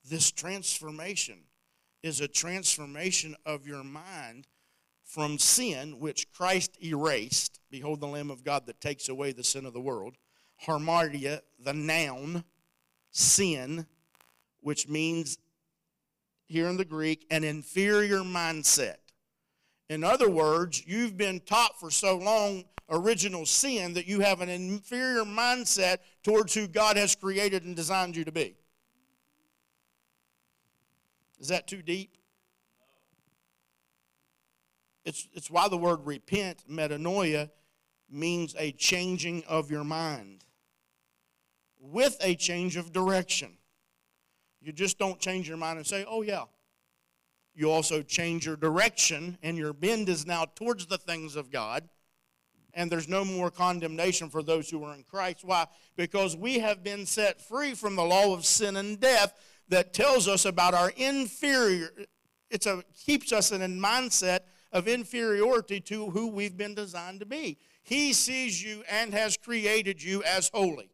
This 0.09 0.31
transformation 0.31 1.41
is 2.03 2.21
a 2.21 2.29
transformation 2.29 3.37
of 3.45 3.67
your 3.67 3.85
mind 3.85 4.47
from 5.05 5.39
sin, 5.39 5.99
which 5.99 6.31
Christ 6.33 6.79
erased. 6.83 7.61
Behold, 7.71 8.01
the 8.01 8.07
Lamb 8.07 8.31
of 8.31 8.45
God 8.45 8.67
that 8.67 8.81
takes 8.81 9.09
away 9.09 9.33
the 9.33 9.45
sin 9.45 9.67
of 9.67 9.73
the 9.73 9.81
world. 9.81 10.15
Hamartia, 10.67 11.41
the 11.59 11.73
noun, 11.73 12.45
sin, 13.11 13.87
which 14.61 14.89
means 14.89 15.39
here 16.47 16.69
in 16.69 16.77
the 16.77 16.85
Greek, 16.85 17.27
an 17.31 17.45
inferior 17.45 18.21
mindset. 18.21 18.97
In 19.89 20.05
other 20.05 20.31
words, 20.31 20.85
you've 20.87 21.17
been 21.17 21.41
taught 21.41 21.79
for 21.81 21.91
so 21.91 22.17
long 22.17 22.65
original 22.89 23.47
sin 23.47 23.95
that 23.95 24.07
you 24.07 24.21
have 24.21 24.41
an 24.41 24.49
inferior 24.49 25.25
mindset 25.25 25.99
towards 26.23 26.55
who 26.55 26.67
God 26.67 26.97
has 26.97 27.15
created 27.15 27.65
and 27.65 27.75
designed 27.75 28.17
you 28.17 28.25
to 28.25 28.33
be. 28.33 28.57
Is 31.41 31.49
that 31.49 31.67
too 31.67 31.83
deep? 31.83 32.17
It's, 35.05 35.27
it's 35.33 35.51
why 35.51 35.69
the 35.69 35.79
word 35.79 36.01
repent, 36.05 36.63
metanoia, 36.71 37.51
means 38.11 38.55
a 38.59 38.73
changing 38.73 39.43
of 39.49 39.71
your 39.71 39.85
mind 39.85 40.45
with 41.81 42.19
a 42.21 42.35
change 42.35 42.77
of 42.77 42.93
direction. 42.93 43.57
You 44.61 44.73
just 44.73 44.99
don't 44.99 45.19
change 45.19 45.49
your 45.49 45.57
mind 45.57 45.79
and 45.79 45.87
say, 45.87 46.05
oh, 46.07 46.23
yeah. 46.23 46.45
You 47.55 47.71
also 47.71 48.03
change 48.03 48.47
your 48.47 48.57
direction, 48.57 49.39
and 49.43 49.57
your 49.57 49.73
bend 49.73 50.09
is 50.09 50.27
now 50.27 50.45
towards 50.55 50.87
the 50.87 50.99
things 50.99 51.35
of 51.35 51.51
God. 51.51 51.89
And 52.75 52.93
there's 52.93 53.09
no 53.09 53.25
more 53.25 53.51
condemnation 53.51 54.29
for 54.29 54.43
those 54.43 54.71
who 54.71 54.85
are 54.85 54.95
in 54.95 55.03
Christ. 55.03 55.45
Why? 55.45 55.67
Because 55.97 56.37
we 56.37 56.61
have 56.61 56.85
been 56.85 57.07
set 57.07 57.41
free 57.41 57.75
from 57.75 57.97
the 57.97 58.05
law 58.05 58.33
of 58.33 58.45
sin 58.45 58.77
and 58.77 59.01
death 59.01 59.35
that 59.71 59.95
tells 59.95 60.29
us 60.29 60.45
about 60.45 60.75
our 60.75 60.91
inferior, 60.97 61.91
it's 62.51 62.67
a, 62.67 62.85
keeps 63.07 63.33
us 63.33 63.53
in 63.53 63.63
a 63.63 63.69
mindset 63.69 64.41
of 64.73 64.87
inferiority 64.87 65.81
to 65.81 66.11
who 66.11 66.29
we've 66.29 66.57
been 66.57 66.75
designed 66.75 67.21
to 67.21 67.27
be. 67.27 67.59
He 67.83 68.13
sees 68.13 68.63
you 68.63 68.85
and 68.89 69.15
has 69.15 69.37
created 69.37 70.03
you 70.03 70.23
as 70.25 70.51
holy. 70.53 70.91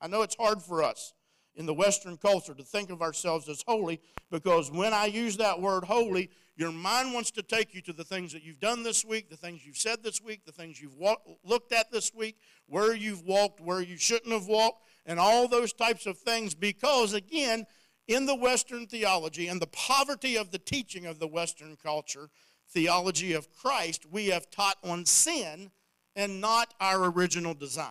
I 0.00 0.06
know 0.06 0.22
it's 0.22 0.36
hard 0.36 0.62
for 0.62 0.82
us 0.82 1.14
in 1.56 1.66
the 1.66 1.74
Western 1.74 2.16
culture 2.16 2.54
to 2.54 2.62
think 2.62 2.90
of 2.90 3.02
ourselves 3.02 3.48
as 3.48 3.64
holy 3.66 4.00
because 4.30 4.70
when 4.70 4.92
I 4.92 5.06
use 5.06 5.36
that 5.38 5.60
word 5.60 5.84
holy, 5.84 6.30
your 6.56 6.70
mind 6.70 7.14
wants 7.14 7.30
to 7.32 7.42
take 7.42 7.74
you 7.74 7.80
to 7.82 7.92
the 7.92 8.04
things 8.04 8.32
that 8.32 8.42
you've 8.42 8.60
done 8.60 8.82
this 8.82 9.04
week, 9.04 9.30
the 9.30 9.36
things 9.36 9.64
you've 9.64 9.76
said 9.76 10.02
this 10.02 10.20
week, 10.20 10.44
the 10.44 10.52
things 10.52 10.80
you've 10.80 10.96
looked 11.44 11.72
at 11.72 11.90
this 11.90 12.12
week, 12.14 12.36
where 12.66 12.94
you've 12.94 13.22
walked, 13.22 13.60
where 13.60 13.80
you 13.80 13.96
shouldn't 13.96 14.32
have 14.32 14.46
walked, 14.46 14.87
and 15.06 15.18
all 15.18 15.48
those 15.48 15.72
types 15.72 16.06
of 16.06 16.18
things 16.18 16.54
because, 16.54 17.14
again, 17.14 17.66
in 18.06 18.26
the 18.26 18.34
Western 18.34 18.86
theology 18.86 19.48
and 19.48 19.60
the 19.60 19.66
poverty 19.66 20.36
of 20.36 20.50
the 20.50 20.58
teaching 20.58 21.06
of 21.06 21.18
the 21.18 21.26
Western 21.28 21.76
culture, 21.76 22.30
theology 22.70 23.34
of 23.34 23.52
Christ, 23.52 24.06
we 24.10 24.28
have 24.28 24.50
taught 24.50 24.76
on 24.82 25.04
sin 25.04 25.70
and 26.16 26.40
not 26.40 26.74
our 26.80 27.04
original 27.04 27.54
design. 27.54 27.86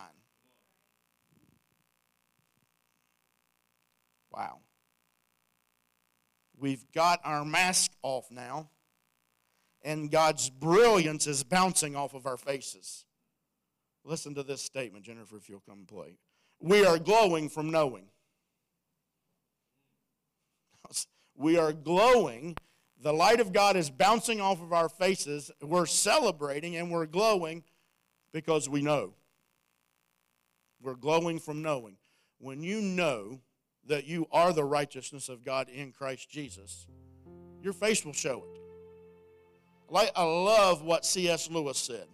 Wow. 4.32 4.58
We've 6.56 6.84
got 6.92 7.20
our 7.24 7.44
mask 7.44 7.92
off 8.02 8.30
now, 8.30 8.70
and 9.82 10.10
God's 10.10 10.50
brilliance 10.50 11.28
is 11.28 11.44
bouncing 11.44 11.94
off 11.94 12.14
of 12.14 12.26
our 12.26 12.36
faces. 12.36 13.04
Listen 14.04 14.34
to 14.34 14.42
this 14.42 14.62
statement, 14.62 15.04
Jennifer, 15.04 15.36
if 15.36 15.48
you'll 15.48 15.60
come 15.60 15.84
play 15.86 16.18
we 16.60 16.84
are 16.84 16.98
glowing 16.98 17.48
from 17.48 17.70
knowing. 17.70 18.04
We 21.36 21.56
are 21.56 21.72
glowing. 21.72 22.56
The 23.00 23.12
light 23.12 23.38
of 23.38 23.52
God 23.52 23.76
is 23.76 23.90
bouncing 23.90 24.40
off 24.40 24.60
of 24.60 24.72
our 24.72 24.88
faces. 24.88 25.52
We're 25.62 25.86
celebrating 25.86 26.76
and 26.76 26.90
we're 26.90 27.06
glowing 27.06 27.62
because 28.32 28.68
we 28.68 28.82
know. 28.82 29.14
We're 30.82 30.96
glowing 30.96 31.38
from 31.38 31.62
knowing. 31.62 31.96
When 32.38 32.62
you 32.62 32.80
know 32.80 33.40
that 33.86 34.06
you 34.06 34.26
are 34.32 34.52
the 34.52 34.64
righteousness 34.64 35.28
of 35.28 35.44
God 35.44 35.68
in 35.68 35.92
Christ 35.92 36.28
Jesus, 36.28 36.86
your 37.62 37.72
face 37.72 38.04
will 38.04 38.12
show 38.12 38.44
it. 38.44 38.60
I 40.14 40.24
love 40.24 40.82
what 40.82 41.06
C.S. 41.06 41.50
Lewis 41.50 41.78
said. 41.78 42.06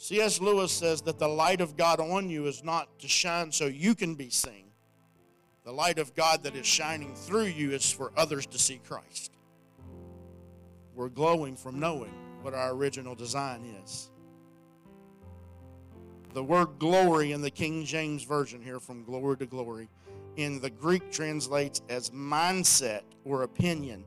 C.S. 0.00 0.40
Lewis 0.40 0.70
says 0.70 1.02
that 1.02 1.18
the 1.18 1.26
light 1.26 1.60
of 1.60 1.76
God 1.76 1.98
on 1.98 2.30
you 2.30 2.46
is 2.46 2.62
not 2.62 3.00
to 3.00 3.08
shine 3.08 3.50
so 3.50 3.66
you 3.66 3.96
can 3.96 4.14
be 4.14 4.30
seen. 4.30 4.66
The 5.64 5.72
light 5.72 5.98
of 5.98 6.14
God 6.14 6.44
that 6.44 6.54
is 6.54 6.64
shining 6.64 7.16
through 7.16 7.46
you 7.46 7.72
is 7.72 7.90
for 7.90 8.12
others 8.16 8.46
to 8.46 8.60
see 8.60 8.80
Christ. 8.86 9.32
We're 10.94 11.08
glowing 11.08 11.56
from 11.56 11.80
knowing 11.80 12.14
what 12.42 12.54
our 12.54 12.70
original 12.74 13.16
design 13.16 13.64
is. 13.84 14.12
The 16.32 16.44
word 16.44 16.78
glory 16.78 17.32
in 17.32 17.42
the 17.42 17.50
King 17.50 17.84
James 17.84 18.22
Version 18.22 18.62
here, 18.62 18.78
from 18.78 19.02
glory 19.02 19.36
to 19.38 19.46
glory, 19.46 19.88
in 20.36 20.60
the 20.60 20.70
Greek 20.70 21.10
translates 21.10 21.82
as 21.88 22.10
mindset 22.10 23.02
or 23.24 23.42
opinion. 23.42 24.04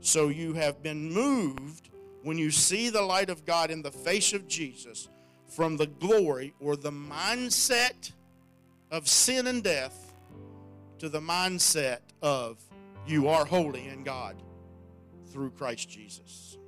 So 0.00 0.26
you 0.26 0.54
have 0.54 0.82
been 0.82 1.12
moved 1.12 1.90
when 2.24 2.36
you 2.36 2.50
see 2.50 2.90
the 2.90 3.02
light 3.02 3.30
of 3.30 3.44
God 3.44 3.70
in 3.70 3.80
the 3.80 3.92
face 3.92 4.32
of 4.32 4.48
Jesus 4.48 5.08
from 5.50 5.76
the 5.76 5.86
glory 5.86 6.54
or 6.60 6.76
the 6.76 6.92
mindset 6.92 8.12
of 8.90 9.08
sin 9.08 9.46
and 9.46 9.62
death 9.62 10.14
to 10.98 11.08
the 11.08 11.20
mindset 11.20 12.00
of 12.22 12.58
you 13.06 13.28
are 13.28 13.44
holy 13.44 13.88
in 13.88 14.04
God. 14.04 14.36
through 15.32 15.50
Christ 15.50 15.88
Jesus. 15.88 16.58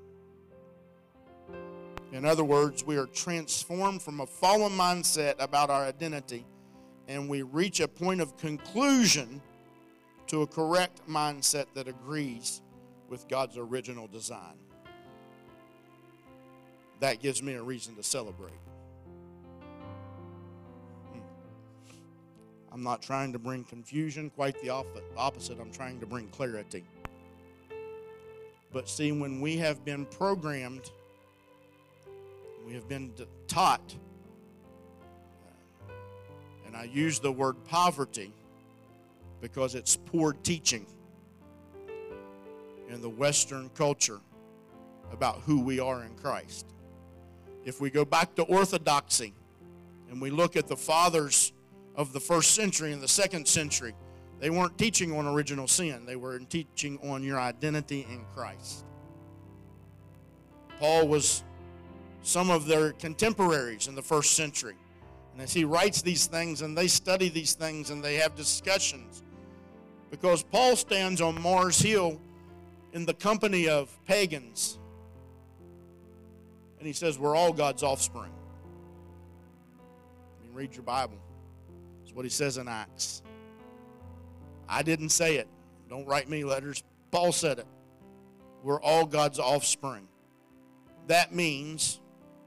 In 2.12 2.24
other 2.24 2.44
words, 2.44 2.86
we 2.86 2.96
are 2.96 3.06
transformed 3.06 4.02
from 4.02 4.20
a 4.20 4.26
fallen 4.26 4.70
mindset 4.70 5.34
about 5.40 5.68
our 5.68 5.84
identity 5.84 6.46
and 7.08 7.28
we 7.28 7.42
reach 7.42 7.80
a 7.80 7.88
point 7.88 8.20
of 8.20 8.36
conclusion 8.36 9.42
to 10.28 10.42
a 10.42 10.46
correct 10.46 11.00
mindset 11.08 11.66
that 11.74 11.88
agrees 11.88 12.62
with 13.08 13.28
God's 13.28 13.56
original 13.56 14.06
design. 14.06 14.56
That 17.00 17.20
gives 17.20 17.42
me 17.42 17.54
a 17.54 17.62
reason 17.62 17.96
to 17.96 18.02
celebrate. 18.02 18.52
I'm 22.72 22.82
not 22.82 23.02
trying 23.02 23.34
to 23.34 23.38
bring 23.38 23.64
confusion, 23.64 24.30
quite 24.30 24.60
the 24.62 24.70
opposite. 25.16 25.60
I'm 25.60 25.70
trying 25.70 26.00
to 26.00 26.06
bring 26.06 26.28
clarity. 26.28 26.84
But 28.72 28.88
see, 28.88 29.12
when 29.12 29.42
we 29.42 29.58
have 29.58 29.84
been 29.84 30.06
programmed, 30.06 30.90
we 32.66 32.72
have 32.72 32.88
been 32.88 33.12
taught, 33.46 33.94
uh, 35.86 35.92
and 36.66 36.74
I 36.74 36.84
use 36.84 37.18
the 37.18 37.30
word 37.30 37.62
poverty 37.64 38.32
because 39.42 39.74
it's 39.74 39.96
poor 39.96 40.32
teaching 40.32 40.86
in 42.88 43.02
the 43.02 43.10
Western 43.10 43.68
culture 43.70 44.20
about 45.12 45.40
who 45.40 45.60
we 45.60 45.78
are 45.78 46.04
in 46.04 46.14
Christ. 46.14 46.66
If 47.66 47.82
we 47.82 47.90
go 47.90 48.06
back 48.06 48.34
to 48.36 48.44
orthodoxy 48.44 49.34
and 50.10 50.22
we 50.22 50.30
look 50.30 50.56
at 50.56 50.68
the 50.68 50.76
fathers 50.76 51.52
of 51.94 52.12
the 52.12 52.20
first 52.20 52.54
century 52.54 52.92
and 52.92 53.02
the 53.02 53.08
second 53.08 53.46
century, 53.46 53.94
they 54.40 54.50
weren't 54.50 54.76
teaching 54.78 55.16
on 55.16 55.26
original 55.26 55.68
sin, 55.68 56.04
they 56.06 56.16
were 56.16 56.38
teaching 56.40 56.98
on 57.02 57.22
your 57.22 57.38
identity 57.38 58.06
in 58.10 58.24
Christ. 58.34 58.84
Paul 60.78 61.06
was 61.06 61.44
some 62.22 62.50
of 62.50 62.66
their 62.66 62.92
contemporaries 62.92 63.86
in 63.86 63.94
the 63.94 64.02
first 64.02 64.34
century. 64.34 64.74
And 65.32 65.40
as 65.40 65.52
he 65.52 65.64
writes 65.64 66.02
these 66.02 66.26
things 66.26 66.62
and 66.62 66.76
they 66.76 66.88
study 66.88 67.28
these 67.28 67.54
things 67.54 67.90
and 67.90 68.02
they 68.02 68.16
have 68.16 68.34
discussions, 68.34 69.22
because 70.10 70.42
Paul 70.42 70.76
stands 70.76 71.20
on 71.20 71.40
Mars 71.40 71.78
Hill 71.78 72.20
in 72.92 73.06
the 73.06 73.14
company 73.14 73.68
of 73.68 73.96
pagans. 74.06 74.78
And 76.78 76.86
he 76.86 76.92
says, 76.92 77.18
We're 77.18 77.34
all 77.34 77.52
God's 77.52 77.82
offspring. 77.82 78.32
I 80.38 80.44
mean, 80.44 80.54
read 80.54 80.74
your 80.74 80.82
Bible. 80.82 81.16
What 82.14 82.24
he 82.24 82.30
says 82.30 82.58
in 82.58 82.68
Acts. 82.68 83.22
I 84.68 84.82
didn't 84.82 85.10
say 85.10 85.36
it. 85.36 85.48
Don't 85.88 86.06
write 86.06 86.28
me 86.28 86.44
letters. 86.44 86.82
Paul 87.10 87.32
said 87.32 87.58
it. 87.58 87.66
We're 88.62 88.80
all 88.80 89.06
God's 89.06 89.38
offspring. 89.38 90.08
That 91.08 91.34
means, 91.34 92.00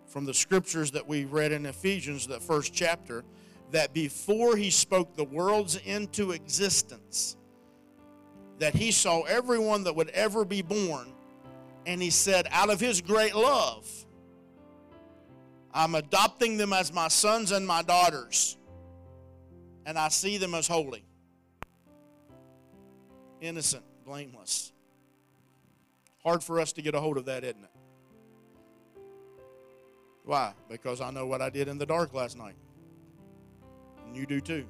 from 0.08 0.26
the 0.26 0.34
scriptures 0.34 0.92
that 0.92 1.08
we 1.08 1.26
read 1.26 1.52
in 1.52 1.66
Ephesians, 1.66 2.28
that 2.28 2.42
first 2.42 2.74
chapter, 2.74 3.24
that 3.72 3.94
before 3.94 4.56
he 4.56 4.70
spoke 4.70 5.16
the 5.16 5.26
worlds 5.26 5.76
into 5.86 6.32
existence, 6.32 7.36
that 8.60 8.74
he 8.74 8.92
saw 8.92 9.22
everyone 9.24 9.84
that 9.84 9.96
would 9.96 10.10
ever 10.10 10.46
be 10.46 10.62
born, 10.62 11.12
and 11.86 12.02
he 12.02 12.10
said, 12.10 12.48
out 12.52 12.70
of 12.70 12.80
his 12.80 13.02
great 13.02 13.36
love, 13.36 13.88
I'm 15.74 15.96
adopting 15.96 16.56
them 16.56 16.72
as 16.72 16.94
my 16.94 17.10
sons 17.10 17.52
and 17.52 17.68
my 17.68 17.82
daughters, 17.82 18.58
and 19.86 19.98
I 19.98 20.10
see 20.10 20.38
them 20.38 20.54
as 20.54 20.68
holy 20.68 21.04
innocent, 23.42 23.84
blameless. 24.06 24.72
Hard 26.24 26.44
for 26.44 26.60
us 26.60 26.74
to 26.74 26.82
get 26.82 26.96
a 26.96 27.00
hold 27.00 27.18
of 27.18 27.26
that, 27.26 27.44
isn't 27.44 27.64
it? 27.64 27.70
Why? 30.24 30.54
Because 30.70 31.02
I 31.02 31.12
know 31.12 31.28
what 31.28 31.42
I 31.42 31.50
did 31.50 31.68
in 31.68 31.78
the 31.78 31.86
dark 31.86 32.14
last 32.14 32.36
night. 32.38 32.56
And 34.08 34.16
you 34.16 34.26
do 34.26 34.42
too. 34.42 34.66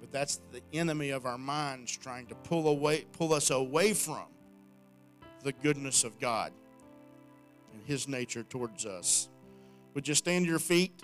But 0.00 0.12
that's 0.12 0.40
the 0.52 0.62
enemy 0.72 1.10
of 1.10 1.26
our 1.26 1.38
minds 1.38 1.96
trying 1.96 2.26
to 2.26 2.36
pull 2.36 2.68
away 2.68 3.06
pull 3.12 3.34
us 3.34 3.50
away 3.50 3.92
from 3.92 4.26
the 5.42 5.52
goodness 5.52 6.04
of 6.04 6.20
God 6.20 6.52
and 7.72 7.82
his 7.84 8.06
nature 8.06 8.44
towards 8.44 8.86
us. 8.86 9.28
Would 9.94 10.06
you 10.06 10.14
stand 10.14 10.44
to 10.44 10.50
your 10.50 10.60
feet? 10.60 11.02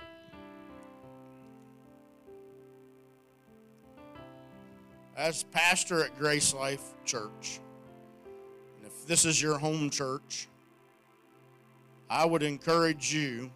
As 5.16 5.42
pastor 5.44 6.04
at 6.04 6.18
Grace 6.18 6.54
Life 6.54 6.82
Church, 7.04 7.60
and 8.76 8.86
if 8.86 9.06
this 9.06 9.24
is 9.24 9.40
your 9.40 9.58
home 9.58 9.90
church, 9.90 10.48
I 12.08 12.24
would 12.24 12.42
encourage 12.42 13.12
you 13.12 13.50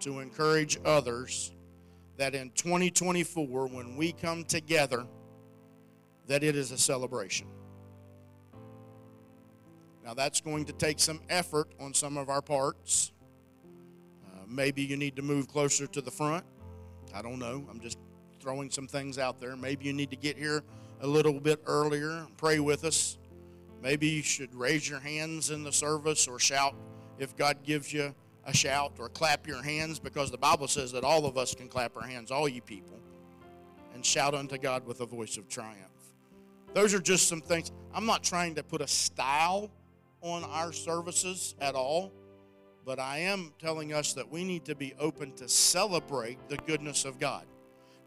to 0.00 0.20
encourage 0.20 0.78
others 0.84 1.52
that 2.16 2.34
in 2.34 2.50
2024, 2.50 3.68
when 3.68 3.96
we 3.96 4.12
come 4.12 4.44
together, 4.44 5.06
that 6.26 6.42
it 6.42 6.56
is 6.56 6.72
a 6.72 6.78
celebration. 6.78 7.46
Now, 10.04 10.14
that's 10.14 10.40
going 10.40 10.64
to 10.66 10.72
take 10.72 10.98
some 10.98 11.20
effort 11.28 11.68
on 11.78 11.94
some 11.94 12.16
of 12.16 12.28
our 12.28 12.42
parts. 12.42 13.12
Uh, 14.26 14.40
maybe 14.48 14.82
you 14.82 14.96
need 14.96 15.16
to 15.16 15.22
move 15.22 15.48
closer 15.48 15.86
to 15.86 16.00
the 16.00 16.10
front. 16.10 16.44
I 17.14 17.22
don't 17.22 17.38
know. 17.38 17.66
I'm 17.70 17.80
just 17.80 17.98
throwing 18.40 18.70
some 18.70 18.86
things 18.86 19.18
out 19.18 19.40
there. 19.40 19.56
Maybe 19.56 19.84
you 19.84 19.92
need 19.92 20.10
to 20.10 20.16
get 20.16 20.36
here 20.36 20.62
a 21.00 21.06
little 21.06 21.40
bit 21.40 21.62
earlier, 21.66 22.26
pray 22.36 22.58
with 22.60 22.84
us. 22.84 23.18
Maybe 23.82 24.08
you 24.08 24.22
should 24.22 24.54
raise 24.54 24.88
your 24.88 25.00
hands 25.00 25.50
in 25.50 25.62
the 25.62 25.72
service 25.72 26.26
or 26.26 26.38
shout 26.38 26.74
if 27.18 27.36
God 27.36 27.62
gives 27.62 27.92
you 27.92 28.14
a 28.44 28.54
shout 28.54 28.92
or 28.98 29.08
clap 29.08 29.46
your 29.46 29.62
hands 29.62 29.98
because 29.98 30.30
the 30.30 30.38
Bible 30.38 30.66
says 30.66 30.90
that 30.92 31.04
all 31.04 31.26
of 31.26 31.36
us 31.36 31.54
can 31.54 31.68
clap 31.68 31.96
our 31.96 32.06
hands, 32.06 32.30
all 32.30 32.48
you 32.48 32.62
people, 32.62 32.98
and 33.94 34.04
shout 34.04 34.34
unto 34.34 34.58
God 34.58 34.86
with 34.86 35.00
a 35.00 35.06
voice 35.06 35.36
of 35.36 35.48
triumph. 35.48 35.76
Those 36.74 36.94
are 36.94 37.00
just 37.00 37.28
some 37.28 37.40
things. 37.40 37.72
I'm 37.92 38.06
not 38.06 38.22
trying 38.22 38.54
to 38.56 38.62
put 38.62 38.80
a 38.80 38.88
style 38.88 39.70
on 40.22 40.44
our 40.44 40.72
services 40.72 41.54
at 41.60 41.74
all, 41.74 42.12
but 42.84 42.98
I 42.98 43.18
am 43.18 43.52
telling 43.58 43.92
us 43.92 44.12
that 44.14 44.28
we 44.28 44.44
need 44.44 44.64
to 44.64 44.74
be 44.74 44.94
open 44.98 45.34
to 45.36 45.48
celebrate 45.48 46.38
the 46.48 46.56
goodness 46.56 47.04
of 47.04 47.18
God. 47.18 47.46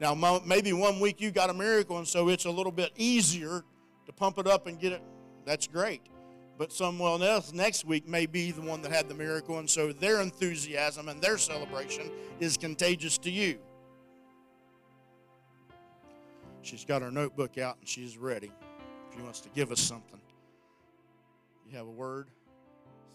Now, 0.02 0.42
maybe 0.48 0.74
one 0.74 1.00
week 1.00 1.22
you 1.22 1.30
got 1.30 1.52
a 1.52 1.54
miracle, 1.54 2.00
and 2.00 2.08
so 2.08 2.30
it's 2.30 2.46
a 2.46 2.50
little 2.50 2.72
bit 2.72 2.92
easier 2.98 3.64
to 4.08 4.12
pump 4.12 4.40
it 4.40 4.48
up 4.48 4.66
and 4.66 4.80
get 4.80 4.94
it. 4.94 5.04
That's 5.46 5.68
great. 5.68 6.02
But 6.58 6.74
someone 6.74 7.22
else 7.22 7.54
next 7.54 7.86
week 7.86 8.08
may 8.08 8.26
be 8.26 8.52
the 8.52 8.62
one 8.62 8.82
that 8.82 8.92
had 8.92 9.08
the 9.08 9.14
miracle, 9.14 9.60
and 9.60 9.70
so 9.70 9.94
their 9.94 10.20
enthusiasm 10.22 11.08
and 11.08 11.22
their 11.22 11.38
celebration 11.38 12.10
is 12.40 12.58
contagious 12.58 13.20
to 13.20 13.30
you. 13.30 13.60
She's 16.64 16.84
got 16.84 17.04
her 17.04 17.12
notebook 17.12 17.60
out 17.60 17.78
and 17.80 17.88
she's 17.88 18.18
ready. 18.18 18.52
If 19.10 19.18
She 19.18 19.22
wants 19.22 19.42
to 19.42 19.50
give 19.50 19.72
us 19.72 19.80
something. 19.80 20.20
You 21.70 21.78
have 21.78 21.88
a 21.88 21.92
word? 21.92 22.28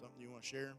Something 0.01 0.21
you 0.21 0.31
want 0.31 0.43
to 0.43 0.49
share? 0.49 0.73